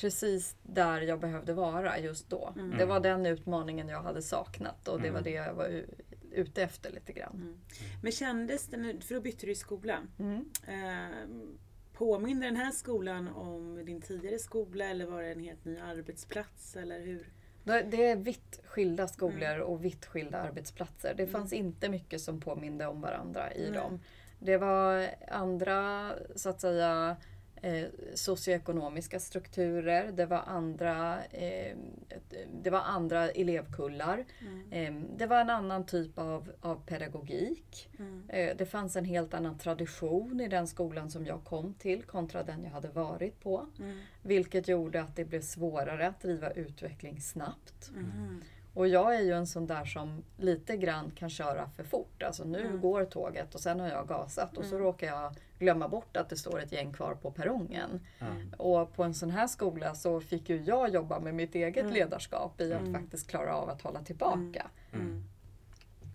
[0.00, 2.52] precis där jag behövde vara just då.
[2.56, 2.78] Mm.
[2.78, 5.14] Det var den utmaningen jag hade saknat och det mm.
[5.14, 5.84] var det jag var
[6.32, 7.34] ute efter lite grann.
[7.34, 7.60] Mm.
[8.02, 9.98] Men kändes det, för då bytte du skola.
[10.18, 10.44] Mm.
[10.66, 11.16] Eh,
[11.92, 16.76] påminner den här skolan om din tidigare skola eller var det en helt ny arbetsplats?
[16.76, 17.32] Eller hur?
[17.64, 21.14] Det är vitt skilda skolor och vitt skilda arbetsplatser.
[21.16, 24.00] Det fanns inte mycket som påminde om varandra i dem.
[24.38, 27.16] Det var andra, så att säga,
[27.62, 30.12] eh, socioekonomiska strukturer.
[30.12, 31.76] Det var andra, eh,
[32.62, 34.24] det var andra elevkullar.
[34.40, 34.72] Mm.
[34.72, 37.90] Eh, det var en annan typ av, av pedagogik.
[37.98, 38.22] Mm.
[38.28, 42.42] Eh, det fanns en helt annan tradition i den skolan som jag kom till kontra
[42.42, 43.66] den jag hade varit på.
[43.78, 43.98] Mm.
[44.22, 47.90] Vilket gjorde att det blev svårare att driva utveckling snabbt.
[48.80, 52.22] Och jag är ju en sån där som lite grann kan köra för fort.
[52.22, 52.80] Alltså nu mm.
[52.80, 54.86] går tåget och sen har jag gasat och så mm.
[54.86, 58.06] råkar jag glömma bort att det står ett gäng kvar på perrongen.
[58.18, 58.54] Mm.
[58.58, 61.94] Och på en sån här skola så fick ju jag jobba med mitt eget mm.
[61.94, 62.94] ledarskap i att mm.
[62.94, 64.66] faktiskt klara av att hålla tillbaka.
[64.92, 65.24] Mm.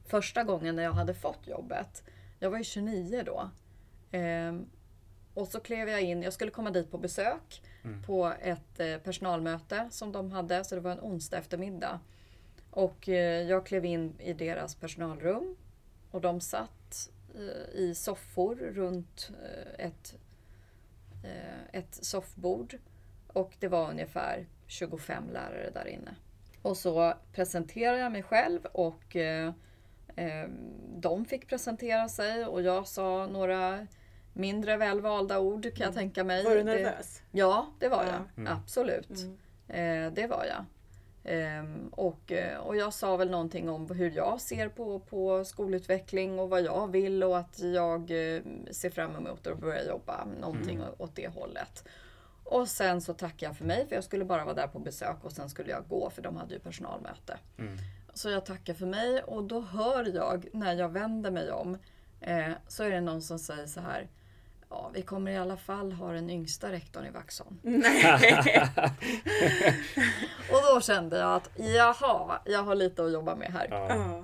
[0.08, 2.04] Första gången när jag hade fått jobbet,
[2.40, 3.50] jag var ju 29 då.
[4.12, 4.66] Ehm,
[5.34, 7.62] och så klev jag in, jag skulle komma dit på besök
[8.06, 12.00] på ett eh, personalmöte som de hade, så det var en onsdag eftermiddag.
[12.76, 15.56] Och eh, jag klev in i deras personalrum
[16.12, 20.16] och de satt eh, i soffor runt eh, ett,
[21.72, 22.78] ett soffbord.
[23.28, 26.16] Och det var ungefär 25 lärare där inne.
[26.62, 29.16] Och så presenterade jag mig själv och
[30.96, 33.88] de fick presentera sig och jag sa några
[34.34, 35.94] mindre välvalda ord kan jag mm.
[35.94, 36.44] tänka mig.
[36.44, 37.22] Var du nervös?
[37.32, 38.22] Det, ja, det var jag.
[38.38, 38.54] Mm.
[38.54, 39.10] Absolut.
[39.70, 40.14] Mm.
[40.14, 40.66] det var jag.
[41.28, 46.40] Um, och, eh, och jag sa väl någonting om hur jag ser på, på skolutveckling
[46.40, 50.76] och vad jag vill och att jag uh, ser fram emot att börja jobba någonting
[50.76, 50.88] mm.
[50.98, 51.84] åt det hållet.
[52.44, 55.18] Och sen så tackade jag för mig för jag skulle bara vara där på besök
[55.22, 57.38] och sen skulle jag gå för de hade ju personalmöte.
[57.58, 57.78] Mm.
[58.14, 61.78] Så jag tackar för mig och då hör jag när jag vänder mig om
[62.22, 64.08] eh, så är det någon som säger så här
[64.76, 67.60] Ja, vi kommer i alla fall ha den yngsta rektorn i Vaxholm.
[70.52, 73.68] och då kände jag att jaha, jag har lite att jobba med här.
[73.70, 74.24] Ja.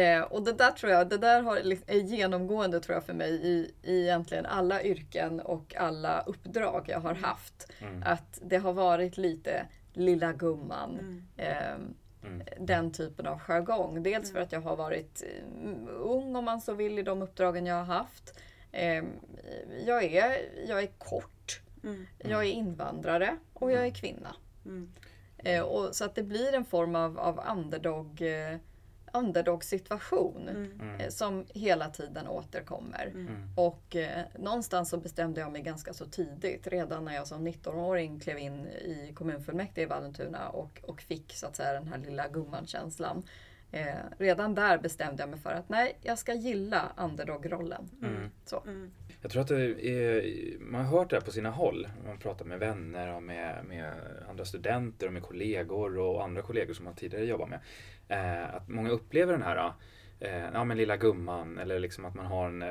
[0.00, 3.30] Eh, och det där tror jag, det där har, är genomgående tror jag för mig
[3.30, 7.72] i, i egentligen alla yrken och alla uppdrag jag har haft.
[7.78, 8.02] Mm.
[8.06, 10.98] Att det har varit lite lilla gumman.
[10.98, 11.26] Mm.
[11.36, 11.76] Eh,
[12.22, 12.42] Mm.
[12.60, 14.02] den typen av jargong.
[14.02, 14.46] Dels för mm.
[14.46, 15.22] att jag har varit
[15.62, 18.38] mm, ung om man så vill i de uppdragen jag har haft.
[18.72, 19.12] Ehm,
[19.86, 20.36] jag, är,
[20.68, 22.06] jag är kort, mm.
[22.18, 24.36] jag är invandrare och jag är kvinna.
[24.64, 24.92] Mm.
[25.38, 28.56] Eh, och, så att det blir en form av, av underdog, eh,
[29.12, 30.80] underdog situation mm.
[30.80, 31.00] mm.
[31.00, 33.06] eh, som hela tiden återkommer.
[33.06, 33.26] Mm.
[33.26, 33.48] mm.
[33.56, 38.20] Och eh, någonstans så bestämde jag mig ganska så tidigt, redan när jag som 19-åring
[38.20, 42.28] klev in i kommunfullmäktige i Vallentuna och, och fick så att säga den här lilla
[42.28, 43.22] gumman-känslan.
[43.70, 47.90] Eh, redan där bestämde jag mig för att nej, jag ska gilla underdog-rollen.
[48.02, 48.30] Mm.
[48.44, 48.62] Så.
[48.66, 48.90] Mm.
[49.22, 50.24] Jag tror att är,
[50.60, 51.88] man har hört det här på sina håll.
[52.06, 53.92] Man pratar med vänner och med, med
[54.28, 57.60] andra studenter och med kollegor och andra kollegor som man tidigare jobbat med.
[58.08, 59.72] Eh, att många upplever den här
[60.20, 62.68] eh, ja, men lilla gumman eller liksom att man har en eh,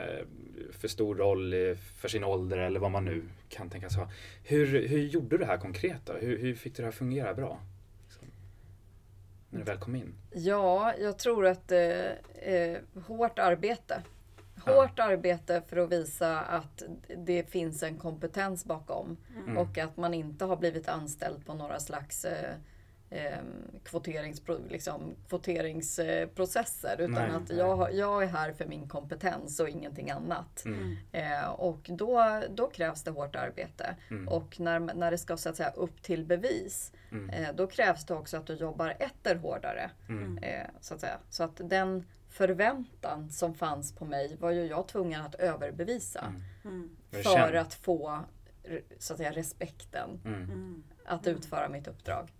[0.71, 1.53] för stor roll
[2.01, 4.09] för sin ålder eller vad man nu kan tänkas ha.
[4.43, 6.13] Hur, hur gjorde du det här konkret då?
[6.13, 7.59] Hur, hur fick du det här fungera bra?
[9.55, 10.13] När du väl kom in?
[10.31, 14.01] Ja, jag tror att eh, eh, hårt arbete.
[14.65, 15.03] Hårt ja.
[15.03, 16.83] arbete för att visa att
[17.17, 19.17] det finns en kompetens bakom.
[19.45, 19.57] Mm.
[19.57, 22.55] Och att man inte har blivit anställd på några slags eh,
[23.15, 23.39] eh,
[23.83, 26.95] kvoterings, liksom, kvoteringsprocesser.
[27.01, 30.65] Utan nej, att jag, jag är här för min kompetens och ingenting annat.
[30.65, 30.97] Mm.
[31.11, 33.95] Eh, och då, då krävs det hårt arbete.
[34.09, 34.27] Mm.
[34.27, 37.29] Och när, när det ska så att säga upp till bevis, mm.
[37.29, 39.89] eh, då krävs det också att du jobbar etter hårdare.
[40.09, 40.37] Mm.
[40.37, 41.17] Eh, så, att säga.
[41.29, 46.33] så att den förväntan som fanns på mig var ju jag tvungen att överbevisa.
[46.63, 46.89] Mm.
[47.11, 47.23] Mm.
[47.23, 48.19] För att få
[48.99, 50.09] så att säga, respekten
[51.05, 52.31] att utföra mitt uppdrag.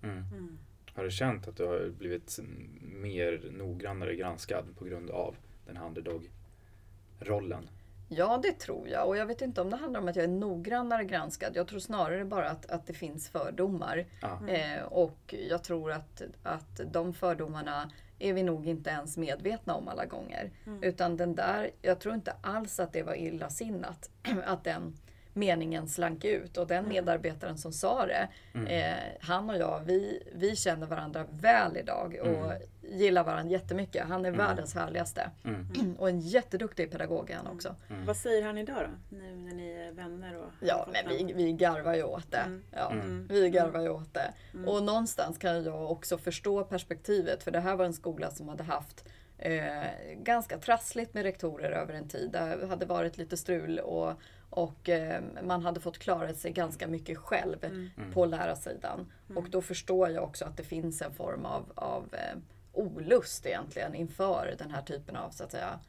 [0.95, 2.39] Har du känt att du har blivit
[2.81, 7.69] mer noggrannare granskad på grund av den här underdog-rollen?
[8.09, 9.07] Ja, det tror jag.
[9.07, 11.55] Och jag vet inte om det handlar om att jag är noggrannare granskad.
[11.55, 14.05] Jag tror snarare bara att, att det finns fördomar.
[14.21, 14.49] Mm.
[14.49, 19.87] Eh, och jag tror att, att de fördomarna är vi nog inte ens medvetna om
[19.87, 20.51] alla gånger.
[20.65, 20.83] Mm.
[20.83, 24.09] Utan den där, jag tror inte alls att det var illasinnat.
[24.45, 24.97] Att den
[25.35, 26.57] meningen slank ut.
[26.57, 26.89] Och den mm.
[26.89, 28.67] medarbetaren som sa det, mm.
[28.67, 32.61] eh, han och jag, vi, vi känner varandra väl idag och mm.
[32.81, 34.07] gillar varandra jättemycket.
[34.07, 34.37] Han är mm.
[34.37, 35.29] världens härligaste.
[35.43, 35.95] Mm.
[35.99, 37.75] och en jätteduktig pedagog är han också.
[37.89, 38.05] Mm.
[38.05, 39.17] Vad säger han idag då?
[39.17, 40.37] Nu när ni är vänner?
[40.37, 42.59] Och ja, men vi, vi garvar ju åt det.
[42.71, 42.93] Ja,
[43.29, 44.33] Vi garvar ju åt det.
[44.65, 47.43] Och någonstans kan jag också förstå perspektivet.
[47.43, 49.05] För det här var en skola som hade haft
[49.37, 52.31] Eh, ganska trassligt med rektorer över en tid.
[52.31, 54.13] Det hade varit lite strul och,
[54.49, 57.89] och eh, man hade fått klara sig ganska mycket själv mm.
[58.13, 59.11] på lärarsidan.
[59.29, 59.37] Mm.
[59.37, 62.37] Och då förstår jag också att det finns en form av, av eh,
[62.73, 65.79] olust egentligen inför den här typen av så att säga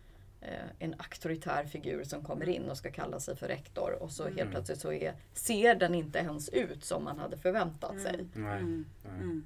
[0.41, 4.23] eh, en auktoritär figur som kommer in och ska kalla sig för rektor och så
[4.23, 4.39] mm.
[4.39, 8.03] helt plötsligt så är, ser den inte ens ut som man hade förväntat mm.
[8.03, 8.27] sig.
[8.35, 8.85] Mm.
[9.05, 9.45] Mm.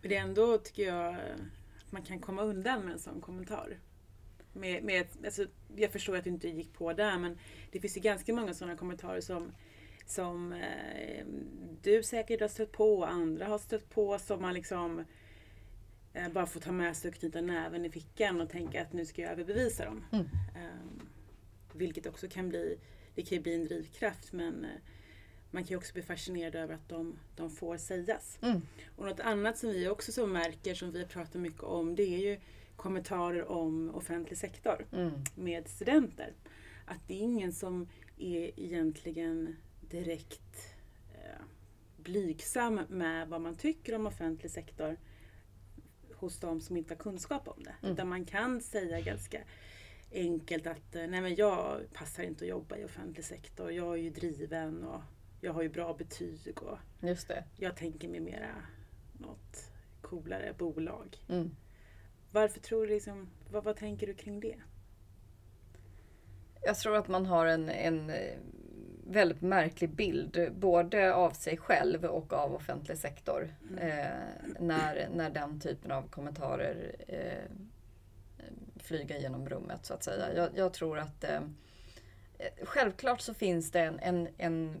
[0.00, 1.16] Men det är ändå, tycker jag,
[1.90, 3.78] man kan komma undan med en sån kommentar.
[4.52, 5.46] Med, med, alltså,
[5.76, 7.38] jag förstår att du inte gick på där men
[7.70, 9.52] det finns ju ganska många sådana kommentarer som
[10.06, 11.24] som eh,
[11.82, 15.04] du säkert har stött på och andra har stött på som man liksom
[16.12, 19.06] eh, bara får ta med sig och knyta näven i fickan och tänka att nu
[19.06, 20.04] ska jag överbevisa dem.
[20.12, 20.24] Mm.
[20.56, 21.04] Eh,
[21.72, 22.78] vilket också kan bli,
[23.14, 24.70] det kan ju bli en drivkraft men eh,
[25.50, 28.38] man kan ju också bli fascinerad över att de, de får sägas.
[28.42, 28.62] Mm.
[28.96, 32.18] Och något annat som vi också så märker, som vi pratar mycket om, det är
[32.18, 32.40] ju
[32.76, 35.12] kommentarer om offentlig sektor mm.
[35.34, 36.32] med studenter.
[36.84, 40.74] Att det är ingen som är egentligen direkt
[41.14, 41.44] eh,
[41.96, 44.96] blygsam med vad man tycker om offentlig sektor
[46.14, 47.74] hos de som inte har kunskap om det.
[47.82, 47.92] Mm.
[47.92, 49.38] Utan man kan säga ganska
[50.12, 53.72] enkelt att eh, nej men jag passar inte att jobba i offentlig sektor.
[53.72, 55.00] Jag är ju driven och
[55.40, 57.44] jag har ju bra betyg och Just det.
[57.56, 58.54] jag tänker mig mera
[59.12, 59.70] något
[60.00, 61.16] coolare bolag.
[61.28, 61.50] Mm.
[62.30, 64.56] Varför tror du liksom, vad, vad tänker du kring det?
[66.62, 68.38] Jag tror att man har en, en eh,
[69.06, 73.54] väldigt märklig bild både av sig själv och av offentlig sektor.
[73.70, 73.88] Mm.
[73.88, 77.52] Eh, när, när den typen av kommentarer eh,
[78.76, 80.34] flyger genom rummet så att säga.
[80.34, 81.40] Jag, jag tror att eh,
[82.62, 84.80] Självklart så finns det en, en, en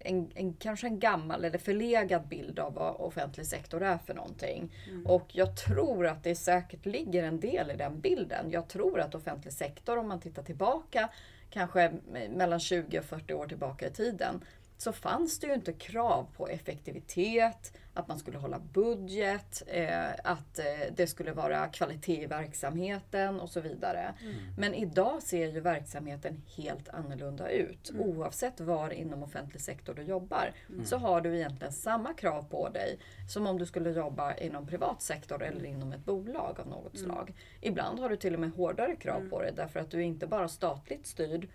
[0.00, 4.72] en, en, kanske en gammal eller förlegad bild av vad offentlig sektor är för någonting.
[4.88, 5.06] Mm.
[5.06, 8.50] Och jag tror att det säkert ligger en del i den bilden.
[8.50, 11.08] Jag tror att offentlig sektor, om man tittar tillbaka,
[11.50, 11.92] kanske
[12.30, 14.44] mellan 20 och 40 år tillbaka i tiden,
[14.78, 20.58] så fanns det ju inte krav på effektivitet, att man skulle hålla budget, eh, att
[20.58, 20.64] eh,
[20.96, 24.14] det skulle vara kvalitet i verksamheten och så vidare.
[24.22, 24.34] Mm.
[24.58, 27.90] Men idag ser ju verksamheten helt annorlunda ut.
[27.90, 28.02] Mm.
[28.02, 30.84] Oavsett var inom offentlig sektor du jobbar mm.
[30.84, 35.02] så har du egentligen samma krav på dig som om du skulle jobba inom privat
[35.02, 37.06] sektor eller inom ett bolag av något mm.
[37.06, 37.34] slag.
[37.60, 39.30] Ibland har du till och med hårdare krav mm.
[39.30, 41.48] på dig därför att du är inte bara statligt styrd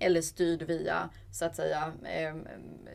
[0.00, 1.92] eller styrd via så att säga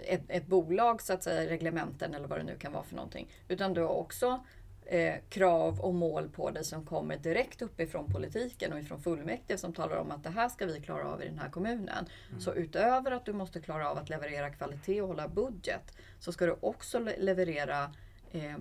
[0.05, 3.27] ett, ett bolag, så att säga reglementen eller vad det nu kan vara för någonting.
[3.47, 4.43] Utan du har också
[4.85, 9.73] eh, krav och mål på dig som kommer direkt uppifrån politiken och ifrån fullmäktige som
[9.73, 12.05] talar om att det här ska vi klara av i den här kommunen.
[12.29, 12.41] Mm.
[12.41, 16.45] Så utöver att du måste klara av att leverera kvalitet och hålla budget så ska
[16.45, 17.91] du också leverera
[18.31, 18.57] eh,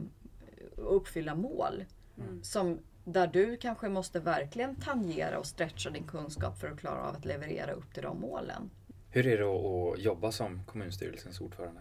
[0.77, 1.85] uppfylla mål
[2.19, 2.43] mm.
[2.43, 7.17] som där du kanske måste verkligen tangera och stretcha din kunskap för att klara av
[7.17, 8.71] att leverera upp till de målen.
[9.11, 11.81] Hur är det att jobba som kommunstyrelsens ordförande?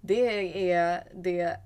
[0.00, 1.56] Det är det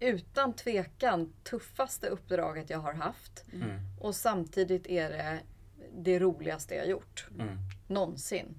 [0.00, 3.44] utan tvekan tuffaste uppdraget jag har haft.
[3.52, 3.80] Mm.
[4.00, 5.40] Och samtidigt är det
[5.96, 7.26] det roligaste jag gjort.
[7.40, 7.58] Mm.
[7.88, 8.54] Någonsin.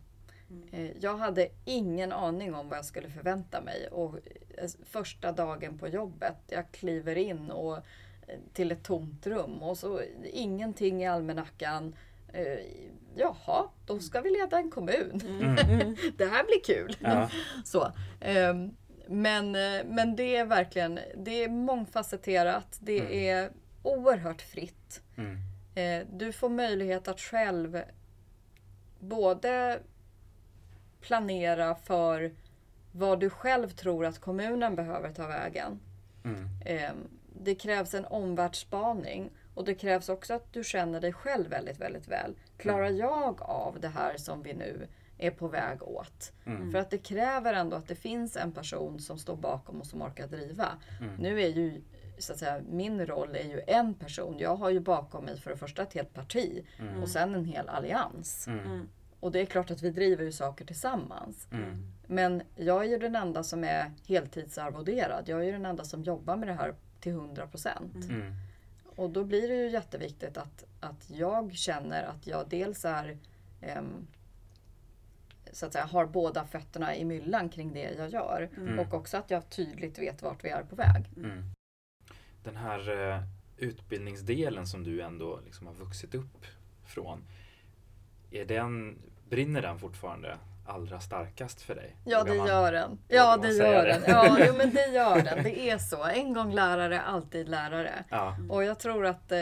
[0.50, 0.70] Mm.
[0.72, 3.88] Eh, jag hade ingen aning om vad jag skulle förvänta mig.
[3.88, 4.18] Och
[4.58, 7.78] eh, första dagen på jobbet, jag kliver in och
[8.54, 11.96] till ett tomt rum och så ingenting i almanackan.
[12.28, 12.60] Eh,
[13.16, 15.22] jaha, då ska vi leda en kommun.
[15.28, 15.96] Mm.
[16.18, 16.98] det här blir kul.
[17.00, 17.30] Ja.
[17.66, 17.84] så,
[18.20, 18.54] eh,
[19.08, 22.78] men, eh, men det är verkligen det är mångfacetterat.
[22.82, 23.14] Det mm.
[23.14, 23.52] är
[23.84, 25.02] oerhört fritt.
[25.18, 25.38] Mm.
[25.76, 27.82] Eh, du får möjlighet att själv
[29.00, 29.80] både
[31.02, 32.32] planera för
[32.92, 35.80] vad du själv tror att kommunen behöver ta vägen.
[36.24, 36.50] Mm.
[36.66, 37.08] Ehm,
[37.44, 42.08] det krävs en omvärldsspaning och det krävs också att du känner dig själv väldigt, väldigt
[42.08, 42.36] väl.
[42.58, 42.98] Klarar mm.
[42.98, 46.32] jag av det här som vi nu är på väg åt?
[46.46, 46.72] Mm.
[46.72, 50.02] För att det kräver ändå att det finns en person som står bakom och som
[50.02, 50.68] orkar driva.
[51.02, 51.16] Mm.
[51.16, 51.82] Nu är ju
[52.18, 54.36] så att säga, min roll är ju en person.
[54.40, 57.04] Jag har ju bakom mig för det första ett helt parti mm.
[57.04, 58.48] och sen en hel allians.
[58.48, 58.66] Mm.
[58.66, 58.90] Mm.
[59.20, 61.48] Och det är klart att vi driver ju saker tillsammans.
[62.08, 65.24] Men jag är ju den enda som är heltidsarvoderad.
[65.30, 67.96] Jag är ju den enda som jobbar med det här till 100 procent.
[67.96, 68.22] Mm.
[68.22, 68.34] mm.
[68.86, 73.18] Och då blir det ju jätteviktigt att, att jag känner att jag dels är
[73.78, 74.08] um,
[75.52, 78.50] så att säga, har båda fötterna i myllan kring det jag gör.
[78.58, 78.80] Mm.
[78.80, 81.06] Och också att jag tydligt vet vart vi är på väg.
[81.18, 81.44] Mm.
[82.44, 83.24] Den här uh,
[83.58, 86.46] utbildningsdelen som du ändå liksom har vuxit upp
[86.86, 87.24] från.
[88.32, 88.98] Är den,
[89.30, 91.96] brinner den fortfarande allra starkast för dig?
[92.06, 93.00] Ja, det gör den.
[93.08, 94.02] Ja, det gör den.
[94.08, 95.44] Ja, jo, men det gör den.
[95.44, 96.04] Det är så.
[96.04, 98.04] En gång lärare, alltid lärare.
[98.10, 98.38] Ja.
[98.50, 99.40] Och jag tror att, eh,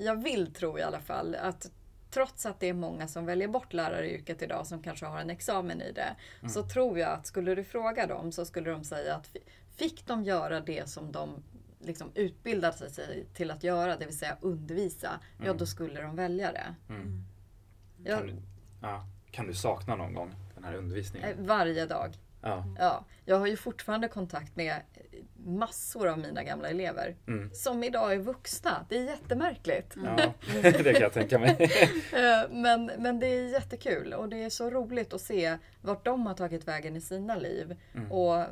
[0.00, 1.70] jag vill tro i alla fall, att
[2.10, 5.82] trots att det är många som väljer bort läraryrket idag som kanske har en examen
[5.82, 6.50] i det, mm.
[6.50, 9.36] så tror jag att skulle du fråga dem så skulle de säga att
[9.76, 11.42] fick de göra det som de
[11.80, 15.46] liksom utbildade sig till att göra, det vill säga undervisa, mm.
[15.46, 16.74] ja då skulle de välja det.
[16.88, 17.24] Mm.
[18.04, 18.34] Jag, kan, du,
[18.82, 21.28] ja, kan du sakna någon gång den här undervisningen?
[21.28, 22.16] Eh, varje dag.
[22.42, 22.64] Ja.
[22.78, 24.74] Ja, jag har ju fortfarande kontakt med
[25.46, 27.50] massor av mina gamla elever mm.
[27.54, 28.86] som idag är vuxna.
[28.88, 29.96] Det är jättemärkligt.
[30.04, 31.70] Ja, det kan jag tänka mig.
[32.12, 36.26] Eh, men, men det är jättekul och det är så roligt att se vart de
[36.26, 37.76] har tagit vägen i sina liv.
[37.94, 38.12] Mm.
[38.12, 38.44] Och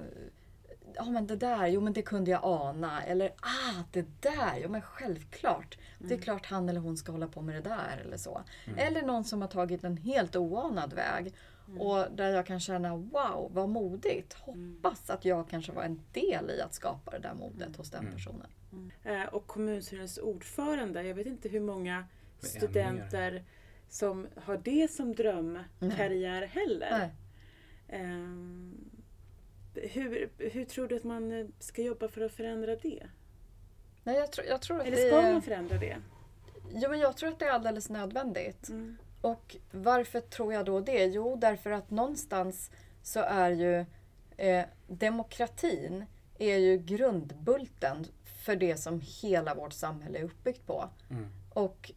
[1.05, 3.03] ja men det där, jo men det kunde jag ana.
[3.03, 5.79] Eller ah, det där, jo men självklart.
[5.79, 6.09] Mm.
[6.09, 6.25] Det är mm.
[6.25, 8.43] klart han eller hon ska hålla på med det där eller så.
[8.67, 8.79] Mm.
[8.79, 11.35] Eller någon som har tagit en helt oanad väg.
[11.69, 11.81] Mm.
[11.81, 14.33] Och där jag kan känna, wow vad modigt.
[14.33, 17.75] Hoppas att jag kanske var en del i att skapa det där modet mm.
[17.77, 18.15] hos den mm.
[18.15, 18.47] personen.
[19.05, 22.05] Eh, och kommunstyrelsens ordförande, jag vet inte hur många
[22.39, 23.45] studenter
[23.89, 26.91] som har det som drömkarriär heller.
[26.91, 27.11] Nej.
[28.03, 28.90] Um,
[29.75, 33.07] hur, hur tror du att man eh, ska jobba för att förändra det?
[34.05, 35.33] Nej, jag, tror, jag tror att Eller ska det...
[35.33, 35.97] man förändra det?
[36.75, 38.69] Jo, men jag tror att det är alldeles nödvändigt.
[38.69, 38.97] Mm.
[39.21, 41.05] Och varför tror jag då det?
[41.05, 42.71] Jo, därför att någonstans
[43.03, 43.85] så är ju
[44.37, 46.05] eh, demokratin
[46.39, 48.07] är ju grundbulten
[48.45, 50.89] för det som hela vårt samhälle är uppbyggt på.
[51.11, 51.29] Mm.
[51.55, 51.93] Och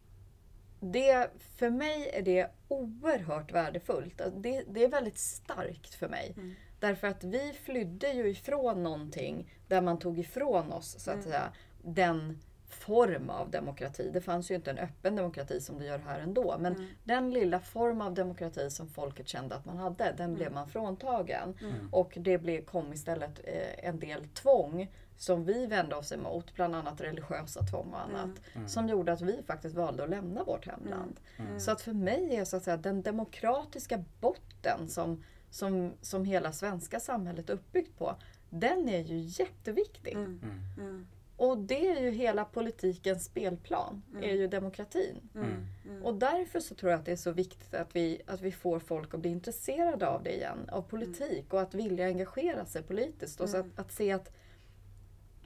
[0.80, 4.20] det, för mig är det oerhört värdefullt.
[4.36, 6.34] Det, det är väldigt starkt för mig.
[6.36, 6.54] Mm.
[6.84, 11.28] Därför att vi flydde ju ifrån någonting där man tog ifrån oss så att mm.
[11.28, 14.10] säga den form av demokrati.
[14.12, 16.56] Det fanns ju inte en öppen demokrati som det gör här ändå.
[16.58, 16.86] Men mm.
[17.04, 20.34] den lilla form av demokrati som folket kände att man hade, den mm.
[20.34, 21.58] blev man fråntagen.
[21.60, 21.88] Mm.
[21.92, 26.74] Och det blev, kom istället eh, en del tvång som vi vände oss emot, bland
[26.74, 28.24] annat religiösa tvång och annat.
[28.24, 28.38] Mm.
[28.54, 28.68] mm.
[28.68, 31.20] Som gjorde att vi faktiskt valde att lämna vårt hemland.
[31.36, 31.60] Mm.
[31.60, 35.22] Så att för mig är så att säga den demokratiska botten som
[35.54, 38.16] som, som hela svenska samhället är uppbyggt på,
[38.50, 40.12] den är ju jätteviktig.
[40.12, 40.40] Mm.
[40.42, 40.88] Mm.
[40.88, 41.06] mm.
[41.36, 44.24] Och det är ju hela politikens spelplan, mm.
[44.24, 45.16] är ju demokratin.
[45.34, 45.66] Mm.
[45.84, 46.04] Mm.
[46.04, 48.78] Och därför så tror jag att det är så viktigt att vi, att vi får
[48.78, 53.40] folk att bli intresserade av det igen, av politik och att vilja engagera sig politiskt.
[53.40, 54.32] Och så att, att se att,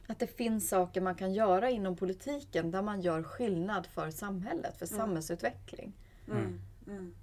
[0.06, 4.78] att det finns saker man kan göra inom politiken där man gör skillnad för samhället,
[4.78, 5.92] för samhällsutveckling.
[6.28, 6.60] Mm.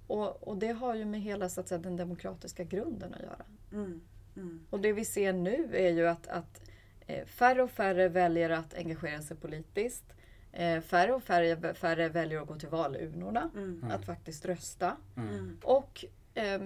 [0.06, 3.44] Och, och det har ju med hela så att säga, den demokratiska grunden att göra.
[3.72, 4.00] Mm.
[4.36, 4.66] Mm.
[4.70, 6.70] Och det vi ser nu är ju att, att
[7.06, 10.04] eh, färre och färre väljer att engagera sig politiskt.
[10.52, 13.90] Eh, färre och färre, färre väljer att gå till valurnorna, mm.
[13.90, 14.96] att faktiskt rösta.
[15.16, 15.58] Mm.
[15.62, 16.04] Och
[16.34, 16.62] eh,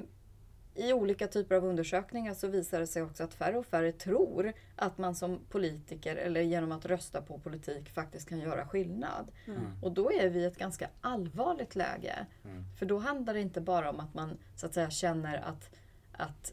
[0.75, 4.53] i olika typer av undersökningar så visar det sig också att färre och färre tror
[4.77, 9.31] att man som politiker eller genom att rösta på politik faktiskt kan göra skillnad.
[9.47, 9.83] Mm.
[9.83, 12.27] Och då är vi i ett ganska allvarligt läge.
[12.45, 12.65] Mm.
[12.79, 15.71] För då handlar det inte bara om att man så att säga känner att,
[16.13, 16.53] att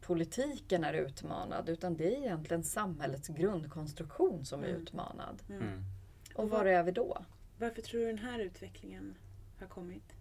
[0.00, 4.82] politiken är utmanad utan det är egentligen samhällets grundkonstruktion som är mm.
[4.82, 5.42] utmanad.
[5.48, 5.62] Mm.
[5.62, 5.82] Mm.
[6.34, 7.24] Och var är vi då?
[7.58, 9.14] Varför tror du den här utvecklingen
[9.60, 10.13] har kommit?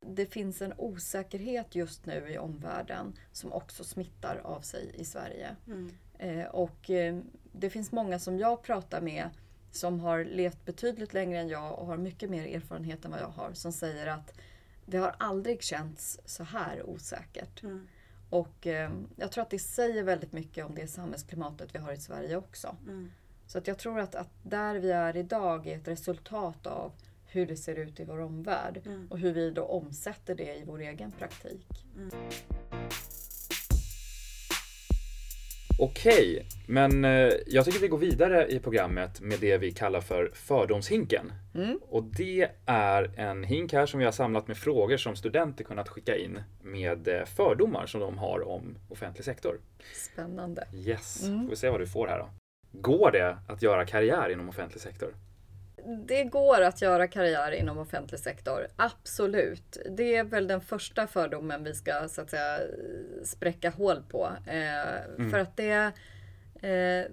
[0.00, 5.56] Det finns en osäkerhet just nu i omvärlden som också smittar av sig i Sverige.
[5.66, 5.90] Mm.
[6.18, 7.18] Eh, och eh,
[7.52, 9.28] det finns många som jag pratar med
[9.70, 13.28] som har levt betydligt längre än jag och har mycket mer erfarenhet än vad jag
[13.28, 14.38] har som säger att
[14.86, 17.62] det har aldrig känts så här osäkert.
[17.62, 17.88] Mm.
[18.30, 21.96] Och eh, jag tror att det säger väldigt mycket om det samhällsklimatet vi har i
[21.96, 22.76] Sverige också.
[22.86, 23.10] Mm.
[23.46, 26.92] Så att jag tror att, att där vi är idag är ett resultat av
[27.30, 29.06] hur det ser ut i vår omvärld mm.
[29.10, 31.66] och hur vi då omsätter det i vår egen praktik.
[31.96, 32.10] Mm.
[35.80, 40.30] Okej, men eh, jag tycker vi går vidare i programmet med det vi kallar för
[40.34, 41.32] fördomshinken.
[41.54, 41.78] Mm.
[41.82, 45.88] Och det är en hink här som vi har samlat med frågor som studenter kunnat
[45.88, 49.60] skicka in med eh, fördomar som de har om offentlig sektor.
[50.12, 50.66] Spännande.
[50.74, 51.42] Yes, mm.
[51.42, 52.30] får vi se vad du får här då.
[52.72, 55.14] Går det att göra karriär inom offentlig sektor?
[55.84, 59.78] Det går att göra karriär inom offentlig sektor, absolut.
[59.90, 62.60] Det är väl den första fördomen vi ska så att säga
[63.24, 64.28] spräcka hål på.
[64.46, 65.30] Eh, mm.
[65.30, 65.92] För att det,
[66.68, 67.10] eh,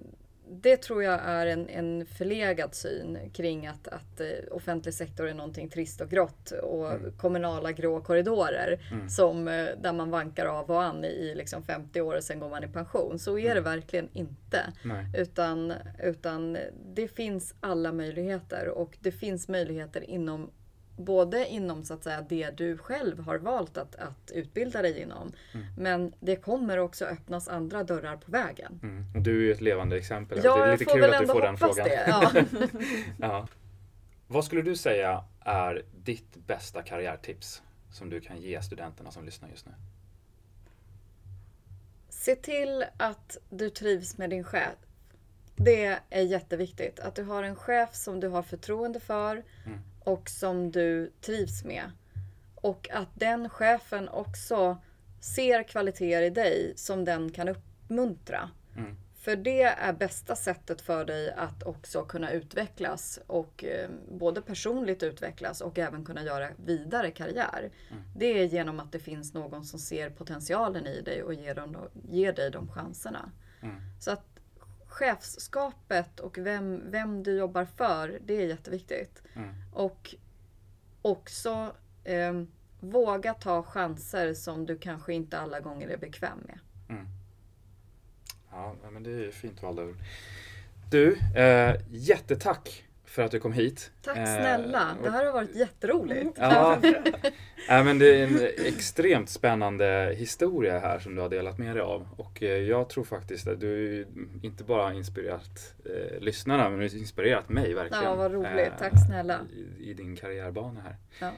[0.48, 5.34] det tror jag är en, en förlegad syn kring att, att eh, offentlig sektor är
[5.34, 7.12] någonting trist och grått och mm.
[7.12, 9.08] kommunala grå korridorer mm.
[9.08, 12.48] som, eh, där man vankar av och an i, liksom 50 år och sen går
[12.48, 13.18] man i pension.
[13.18, 13.64] Så är det mm.
[13.64, 14.72] verkligen inte.
[15.16, 15.72] Utan,
[16.02, 16.58] utan
[16.94, 20.50] det finns alla möjligheter och det finns möjligheter inom
[20.96, 25.32] både inom så att säga det du själv har valt att, att utbilda dig inom.
[25.52, 25.66] Mm.
[25.78, 28.80] Men det kommer också öppnas andra dörrar på vägen.
[28.82, 29.22] Mm.
[29.22, 30.40] Du är ju ett levande exempel.
[30.44, 31.88] Ja, det är lite kul att du får den frågan.
[31.88, 32.32] Det, ja.
[33.20, 33.48] ja.
[34.26, 39.48] Vad skulle du säga är ditt bästa karriärtips som du kan ge studenterna som lyssnar
[39.48, 39.72] just nu?
[42.08, 44.74] Se till att du trivs med din chef.
[45.56, 47.00] Det är jätteviktigt.
[47.00, 49.78] Att du har en chef som du har förtroende för mm.
[50.06, 51.90] Och som du trivs med.
[52.54, 54.78] Och att den chefen också
[55.20, 58.50] ser kvaliteter i dig som den kan uppmuntra.
[58.76, 58.96] Mm.
[59.14, 65.02] För det är bästa sättet för dig att också kunna utvecklas och eh, både personligt
[65.02, 67.70] utvecklas och även kunna göra vidare karriär.
[67.90, 68.02] Mm.
[68.16, 71.76] Det är genom att det finns någon som ser potentialen i dig och ger, dem,
[72.08, 73.30] ger dig de chanserna.
[73.62, 73.76] Mm.
[74.00, 74.35] Så att
[74.98, 79.22] chefskapet och vem, vem du jobbar för, det är jätteviktigt.
[79.34, 79.54] Mm.
[79.72, 80.14] Och
[81.02, 82.42] också eh,
[82.80, 86.58] våga ta chanser som du kanske inte alla gånger är bekväm med.
[86.88, 87.06] Mm.
[88.50, 89.96] Ja, men det är fint valda ord.
[90.90, 92.85] Du, eh, jättetack
[93.16, 93.90] för att du kom hit.
[94.02, 96.38] Tack eh, snälla, eh, det här har varit jätteroligt.
[96.40, 96.78] Ja,
[97.68, 101.82] äh, men det är en extremt spännande historia här som du har delat med dig
[101.82, 102.08] av.
[102.16, 104.06] Och eh, jag tror faktiskt att du
[104.42, 108.04] inte bara inspirerat eh, lyssnarna, men du har inspirerat mig verkligen.
[108.04, 108.72] Ja, vad roligt.
[108.78, 109.40] Tack snälla.
[109.52, 110.96] I, I, din karriärbana här.
[111.20, 111.32] Ja.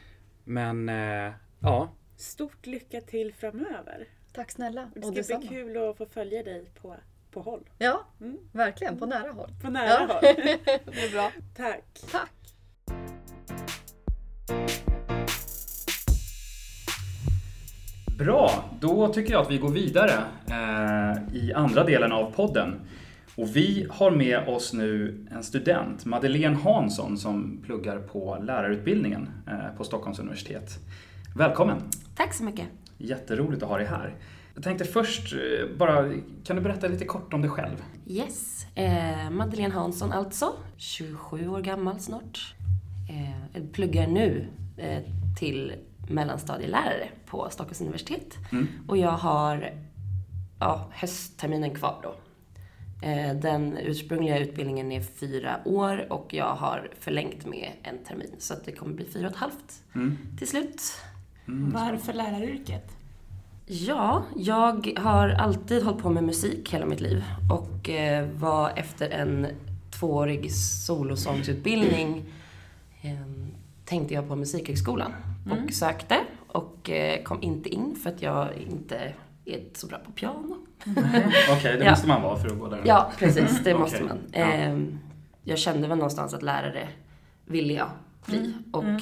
[0.44, 1.90] Men, eh, ja.
[2.16, 4.08] Stort lycka till framöver.
[4.32, 4.90] Tack snälla.
[4.94, 6.96] Det ska och bli kul att få följa dig på,
[7.42, 7.60] på håll.
[7.78, 8.36] Ja, mm.
[8.52, 8.98] verkligen.
[8.98, 9.50] På nära håll.
[9.62, 9.98] På nära ja.
[9.98, 10.20] håll.
[10.84, 11.32] det är bra.
[11.56, 11.84] Tack.
[12.12, 12.30] Tack.
[18.18, 20.12] Bra, då tycker jag att vi går vidare
[20.46, 22.80] eh, i andra delen av podden.
[23.36, 29.76] Och vi har med oss nu en student, Madeleine Hansson, som pluggar på lärarutbildningen eh,
[29.76, 30.78] på Stockholms universitet.
[31.36, 31.82] Välkommen!
[32.16, 32.66] Tack så mycket!
[32.96, 34.14] Jätteroligt att ha dig här.
[34.58, 36.12] Jag tänkte först eh, bara,
[36.44, 37.84] kan du berätta lite kort om dig själv?
[38.06, 42.54] Yes, eh, Madeleine Hansson alltså, 27 år gammal snart.
[43.08, 44.46] Eh, pluggar nu
[44.76, 45.02] eh,
[45.38, 45.72] till
[46.08, 48.36] mellanstadielärare på Stockholms universitet.
[48.52, 48.66] Mm.
[48.88, 49.72] Och jag har
[50.60, 52.14] ja, höstterminen kvar då.
[53.08, 58.54] Eh, den ursprungliga utbildningen är fyra år och jag har förlängt med en termin så
[58.54, 60.18] att det kommer bli fyra och ett halvt mm.
[60.38, 60.82] till slut.
[61.48, 61.70] Mm.
[61.72, 62.97] Varför läraryrket?
[63.70, 69.10] Ja, jag har alltid hållit på med musik hela mitt liv och eh, var efter
[69.10, 69.46] en
[69.90, 72.24] tvåårig solosångsutbildning
[73.02, 73.10] eh,
[73.84, 75.12] tänkte jag på Musikhögskolan
[75.46, 75.64] mm.
[75.64, 76.16] och sökte
[76.46, 79.12] och eh, kom inte in för att jag inte
[79.44, 80.56] är så bra på piano.
[80.86, 81.90] Okej, okay, det ja.
[81.90, 82.82] måste man vara för att gå där.
[82.84, 84.08] Ja, precis, det måste okay.
[84.08, 84.18] man.
[84.32, 84.98] Ehm,
[85.44, 86.88] jag kände väl någonstans att lärare
[87.44, 87.88] ville jag
[88.26, 88.64] bli mm.
[88.72, 89.00] och mm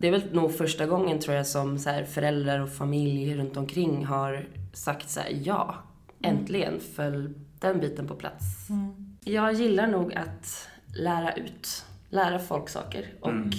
[0.00, 3.56] det är väl nog första gången tror jag som så här, föräldrar och familj runt
[3.56, 5.74] omkring har sagt så här, ja,
[6.22, 6.36] mm.
[6.36, 8.70] äntligen föll den biten på plats.
[8.70, 9.16] Mm.
[9.24, 13.50] Jag gillar nog att lära ut, lära folk saker och mm.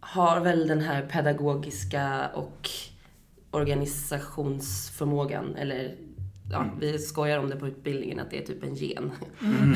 [0.00, 2.68] har väl den här pedagogiska och
[3.50, 5.94] organisationsförmågan, eller
[6.50, 6.80] ja, mm.
[6.80, 9.12] vi skojar om det på utbildningen att det är typ en gen.
[9.42, 9.74] Mm.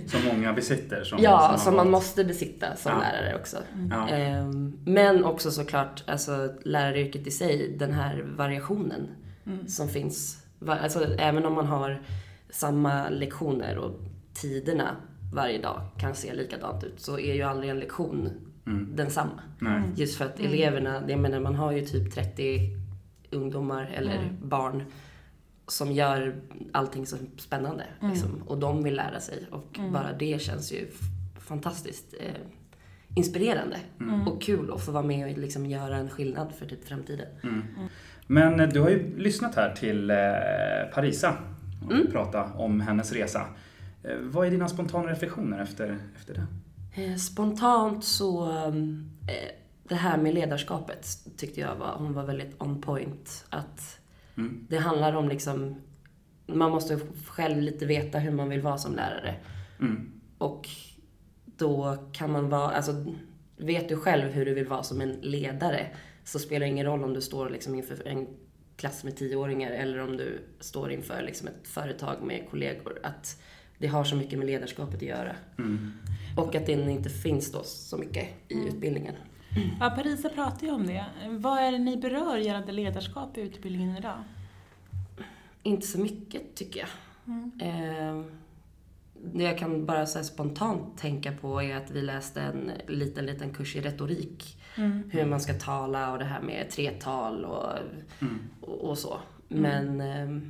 [0.08, 1.04] Som många besitter.
[1.04, 2.98] Som, ja, som, som man måste besitta som ja.
[2.98, 3.56] lärare också.
[3.90, 4.08] Ja.
[4.08, 9.08] Ehm, men också såklart, alltså läraryrket i sig, den här variationen
[9.46, 9.68] mm.
[9.68, 10.42] som finns.
[10.66, 12.02] Alltså även om man har
[12.50, 14.00] samma lektioner och
[14.34, 14.96] tiderna
[15.32, 18.30] varje dag kan se likadant ut så är ju aldrig en lektion
[18.66, 18.96] mm.
[18.96, 19.40] densamma.
[19.58, 19.82] Nej.
[19.96, 20.52] Just för att mm.
[20.52, 22.70] eleverna, jag menar man har ju typ 30
[23.30, 24.48] ungdomar eller mm.
[24.48, 24.82] barn
[25.66, 26.40] som gör
[26.72, 27.84] allting så spännande.
[28.00, 28.12] Mm.
[28.12, 28.42] Liksom.
[28.46, 29.46] Och de vill lära sig.
[29.50, 29.92] Och mm.
[29.92, 30.86] bara det känns ju
[31.38, 32.34] fantastiskt eh,
[33.14, 34.28] inspirerande mm.
[34.28, 37.26] och kul att få vara med och liksom göra en skillnad för typ framtiden.
[37.42, 37.62] Mm.
[37.76, 37.88] Mm.
[38.26, 40.16] Men eh, du har ju lyssnat här till eh,
[40.94, 41.36] Parisa
[41.84, 42.10] och mm.
[42.10, 43.46] prata om hennes resa.
[44.02, 46.46] Eh, vad är dina spontana reflektioner efter, efter det?
[47.02, 48.74] Eh, spontant så, eh,
[49.88, 51.06] det här med ledarskapet
[51.36, 53.44] tyckte jag var, hon var väldigt on point.
[53.50, 53.98] Att
[54.36, 54.66] Mm.
[54.68, 55.76] Det handlar om liksom,
[56.46, 59.34] man måste själv lite veta hur man vill vara som lärare.
[59.80, 60.12] Mm.
[60.38, 60.68] Och
[61.44, 63.04] då kan man vara, alltså
[63.56, 65.86] vet du själv hur du vill vara som en ledare
[66.24, 68.26] så spelar det ingen roll om du står liksom inför en
[68.76, 72.98] klass med tioåringar eller om du står inför liksom ett företag med kollegor.
[73.02, 73.42] Att
[73.78, 75.36] det har så mycket med ledarskapet att göra.
[75.58, 75.92] Mm.
[76.36, 78.68] Och att det inte finns då så mycket i mm.
[78.68, 79.14] utbildningen.
[79.80, 81.04] Ja, Parisa pratar ju om det.
[81.28, 84.18] Vad är det ni berör gällande ledarskap i utbildningen idag?
[85.62, 86.88] Inte så mycket, tycker jag.
[87.26, 87.50] Mm.
[87.60, 88.24] Eh,
[89.32, 93.54] det jag kan bara så spontant tänka på är att vi läste en liten, liten
[93.54, 94.58] kurs i retorik.
[94.76, 95.10] Mm.
[95.10, 97.70] Hur man ska tala och det här med tretal och,
[98.20, 98.38] mm.
[98.60, 99.20] och, och, så.
[99.50, 99.96] Mm.
[99.96, 100.42] Men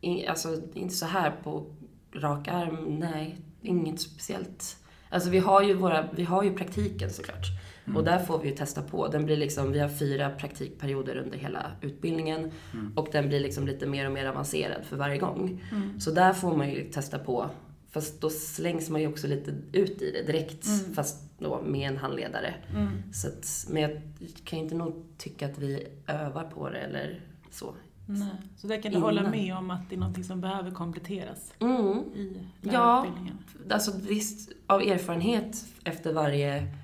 [0.00, 1.66] eh, alltså inte så här på
[2.12, 4.76] rak arm, nej, inget speciellt.
[5.10, 7.46] Alltså vi har ju, våra, vi har ju praktiken såklart.
[7.88, 7.96] Mm.
[7.96, 9.08] Och där får vi ju testa på.
[9.08, 12.50] Den blir liksom, vi har fyra praktikperioder under hela utbildningen.
[12.74, 12.92] Mm.
[12.96, 15.64] Och den blir liksom lite mer och mer avancerad för varje gång.
[15.72, 16.00] Mm.
[16.00, 17.50] Så där får man ju testa på.
[17.90, 20.66] Fast då slängs man ju också lite ut i det direkt.
[20.66, 20.94] Mm.
[20.94, 22.54] Fast då med en handledare.
[22.74, 23.12] Mm.
[23.12, 24.02] Så att, men jag
[24.44, 27.20] kan inte nog tycka att vi övar på det eller
[27.50, 27.74] så.
[28.06, 28.28] Nej.
[28.56, 29.02] Så där kan du Innan.
[29.02, 31.98] hålla med om att det är något som behöver kompletteras mm.
[32.14, 33.38] i lärarutbildningen?
[33.68, 36.74] Ja, alltså visst, av erfarenhet efter varje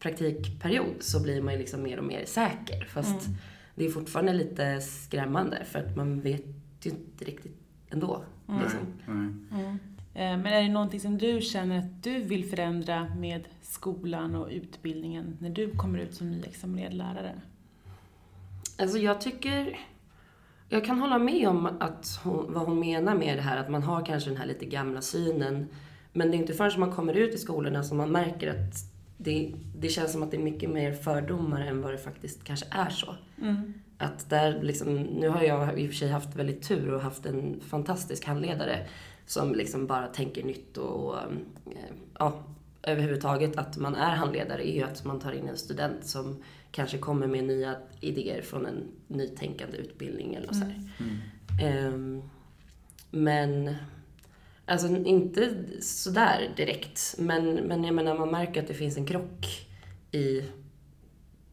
[0.00, 2.84] praktikperiod så blir man ju liksom mer och mer säker.
[2.84, 3.38] Fast mm.
[3.74, 6.44] det är fortfarande lite skrämmande för att man vet
[6.82, 7.56] ju inte riktigt
[7.90, 8.24] ändå.
[8.48, 8.62] Mm.
[8.62, 8.80] Liksom.
[9.06, 9.78] Mm.
[10.14, 15.36] Men är det någonting som du känner att du vill förändra med skolan och utbildningen
[15.40, 17.40] när du kommer ut som nyexaminerad lärare?
[18.78, 19.78] Alltså jag tycker
[20.68, 23.82] jag kan hålla med om att hon, vad hon menar med det här att man
[23.82, 25.68] har kanske den här lite gamla synen.
[26.12, 28.89] Men det är inte förrän man kommer ut i skolorna som man märker att
[29.22, 32.66] det, det känns som att det är mycket mer fördomar än vad det faktiskt kanske
[32.70, 33.14] är så.
[33.42, 33.74] Mm.
[33.98, 37.26] Att där liksom, nu har jag i och för sig haft väldigt tur och haft
[37.26, 38.86] en fantastisk handledare
[39.26, 41.30] som liksom bara tänker nytt och, eh,
[42.18, 42.42] ja,
[42.82, 46.98] överhuvudtaget att man är handledare är ju att man tar in en student som kanske
[46.98, 51.94] kommer med nya idéer från en nytänkande utbildning eller så mm.
[51.94, 52.22] um,
[53.10, 53.74] men
[54.70, 57.14] Alltså inte sådär direkt.
[57.18, 59.66] Men, men jag menar, man märker att det finns en krock
[60.12, 60.42] i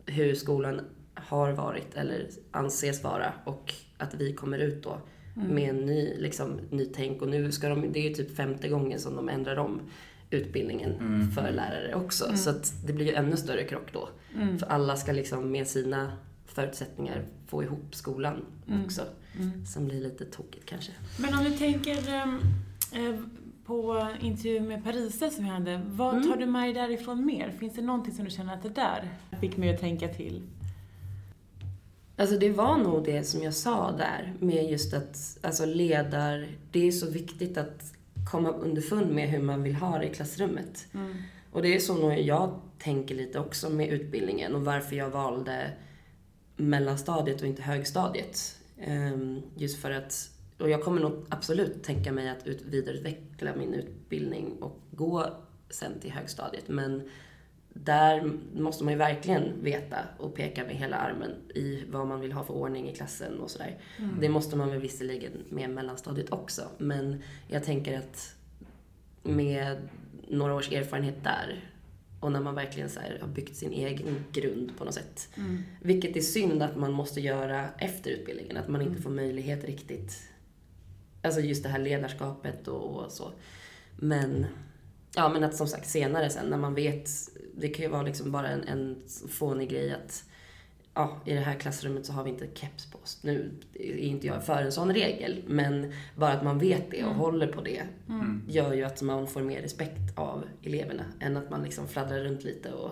[0.05, 0.81] hur skolan
[1.13, 5.01] har varit eller anses vara och att vi kommer ut då
[5.35, 5.47] mm.
[5.47, 7.21] med en ny, liksom, nytänk.
[7.21, 9.81] Och nu ska de, det är ju typ femte gången som de ändrar om
[10.29, 11.31] utbildningen mm.
[11.31, 12.25] för lärare också.
[12.25, 12.37] Mm.
[12.37, 14.09] Så att det blir ju ännu större krock då.
[14.35, 14.59] Mm.
[14.59, 16.11] För alla ska liksom med sina
[16.45, 18.85] förutsättningar få ihop skolan mm.
[18.85, 19.01] också.
[19.39, 19.65] Mm.
[19.65, 20.91] Som blir lite tokigt kanske.
[21.19, 22.37] Men om du tänker eh,
[23.65, 26.29] på intervjun med Parisa som vi hade, vad mm.
[26.29, 27.51] tar du med dig därifrån mer?
[27.59, 29.09] Finns det någonting som du känner att det där
[29.41, 30.41] fick mig att tänka till?
[32.17, 36.87] Alltså det var nog det som jag sa där med just att alltså ledar, det
[36.87, 37.93] är så viktigt att
[38.31, 40.87] komma underfund med hur man vill ha det i klassrummet.
[40.93, 41.15] Mm.
[41.51, 45.71] Och det är så nog jag tänker lite också med utbildningen och varför jag valde
[46.55, 48.59] mellanstadiet och inte högstadiet.
[48.87, 53.73] Um, just för att, och jag kommer nog absolut tänka mig att ut, vidareutveckla min
[53.73, 55.25] utbildning och gå
[55.69, 56.67] sen till högstadiet.
[56.67, 57.09] Men
[57.73, 62.31] där måste man ju verkligen veta och peka med hela armen i vad man vill
[62.31, 63.77] ha för ordning i klassen och sådär.
[63.97, 64.17] Mm.
[64.19, 66.61] Det måste man väl visserligen med mellanstadiet också.
[66.77, 68.35] Men jag tänker att
[69.23, 69.77] med
[70.27, 71.71] några års erfarenhet där
[72.19, 75.29] och när man verkligen så har byggt sin egen grund på något sätt.
[75.35, 75.63] Mm.
[75.81, 79.03] Vilket är synd att man måste göra efter utbildningen, att man inte mm.
[79.03, 80.21] får möjlighet riktigt.
[81.27, 83.31] Alltså just det här ledarskapet och, och så.
[83.95, 84.45] Men,
[85.15, 87.09] ja men att som sagt senare sen när man vet,
[87.55, 88.95] det kan ju vara liksom bara en, en
[89.29, 90.23] fånig grej att
[90.93, 93.19] ja, i det här klassrummet så har vi inte keps på oss.
[93.21, 97.11] Nu är inte jag för en sån regel, men bara att man vet det och
[97.11, 97.19] mm.
[97.19, 98.43] håller på det mm.
[98.47, 102.43] gör ju att man får mer respekt av eleverna än att man liksom fladdrar runt
[102.43, 102.91] lite och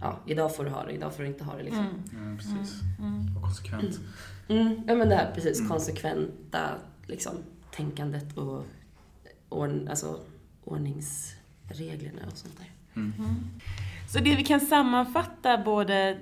[0.00, 1.86] ja, idag får du ha det, idag får du inte ha det liksom.
[1.86, 2.30] Mm.
[2.30, 2.80] Ja, precis.
[2.98, 3.12] Mm.
[3.12, 3.36] mm.
[3.36, 4.00] Och konsekvent.
[4.48, 4.82] Mm.
[4.86, 6.70] Ja, men det här precis, konsekventa
[7.06, 7.32] liksom,
[7.80, 8.64] tänkandet och
[9.48, 10.20] ord, alltså,
[10.64, 12.70] ordningsreglerna och sånt där.
[14.08, 16.18] Så det vi kan sammanfatta både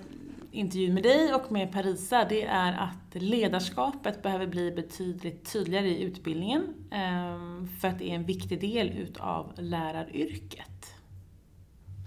[0.50, 6.02] intervjun med dig och med Parisa, det är att ledarskapet behöver bli betydligt tydligare i
[6.02, 6.74] utbildningen.
[6.90, 10.94] Ehm, för att det är en viktig del utav läraryrket.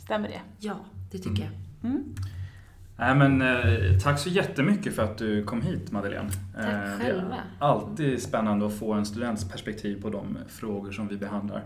[0.04, 0.42] Stämmer det?
[0.60, 0.76] Ja,
[1.12, 1.54] det tycker mm.
[1.82, 1.92] jag.
[3.02, 3.20] Mm.
[3.20, 6.30] Nej, men, eh, tack så jättemycket för att du kom hit Madeleine.
[6.56, 7.30] Tack eh, själva.
[7.30, 11.64] Det är alltid spännande att få en students perspektiv på de frågor som vi behandlar.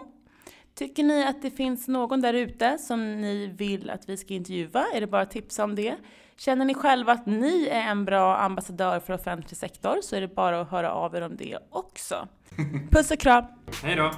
[0.74, 4.86] Tycker ni att det finns någon där ute som ni vill att vi ska intervjua
[4.94, 5.96] är det bara att tipsa om det.
[6.36, 10.34] Känner ni själva att ni är en bra ambassadör för offentlig sektor så är det
[10.34, 12.28] bara att höra av er om det också.
[12.90, 13.44] Puss och kram!
[13.82, 14.10] Hej då!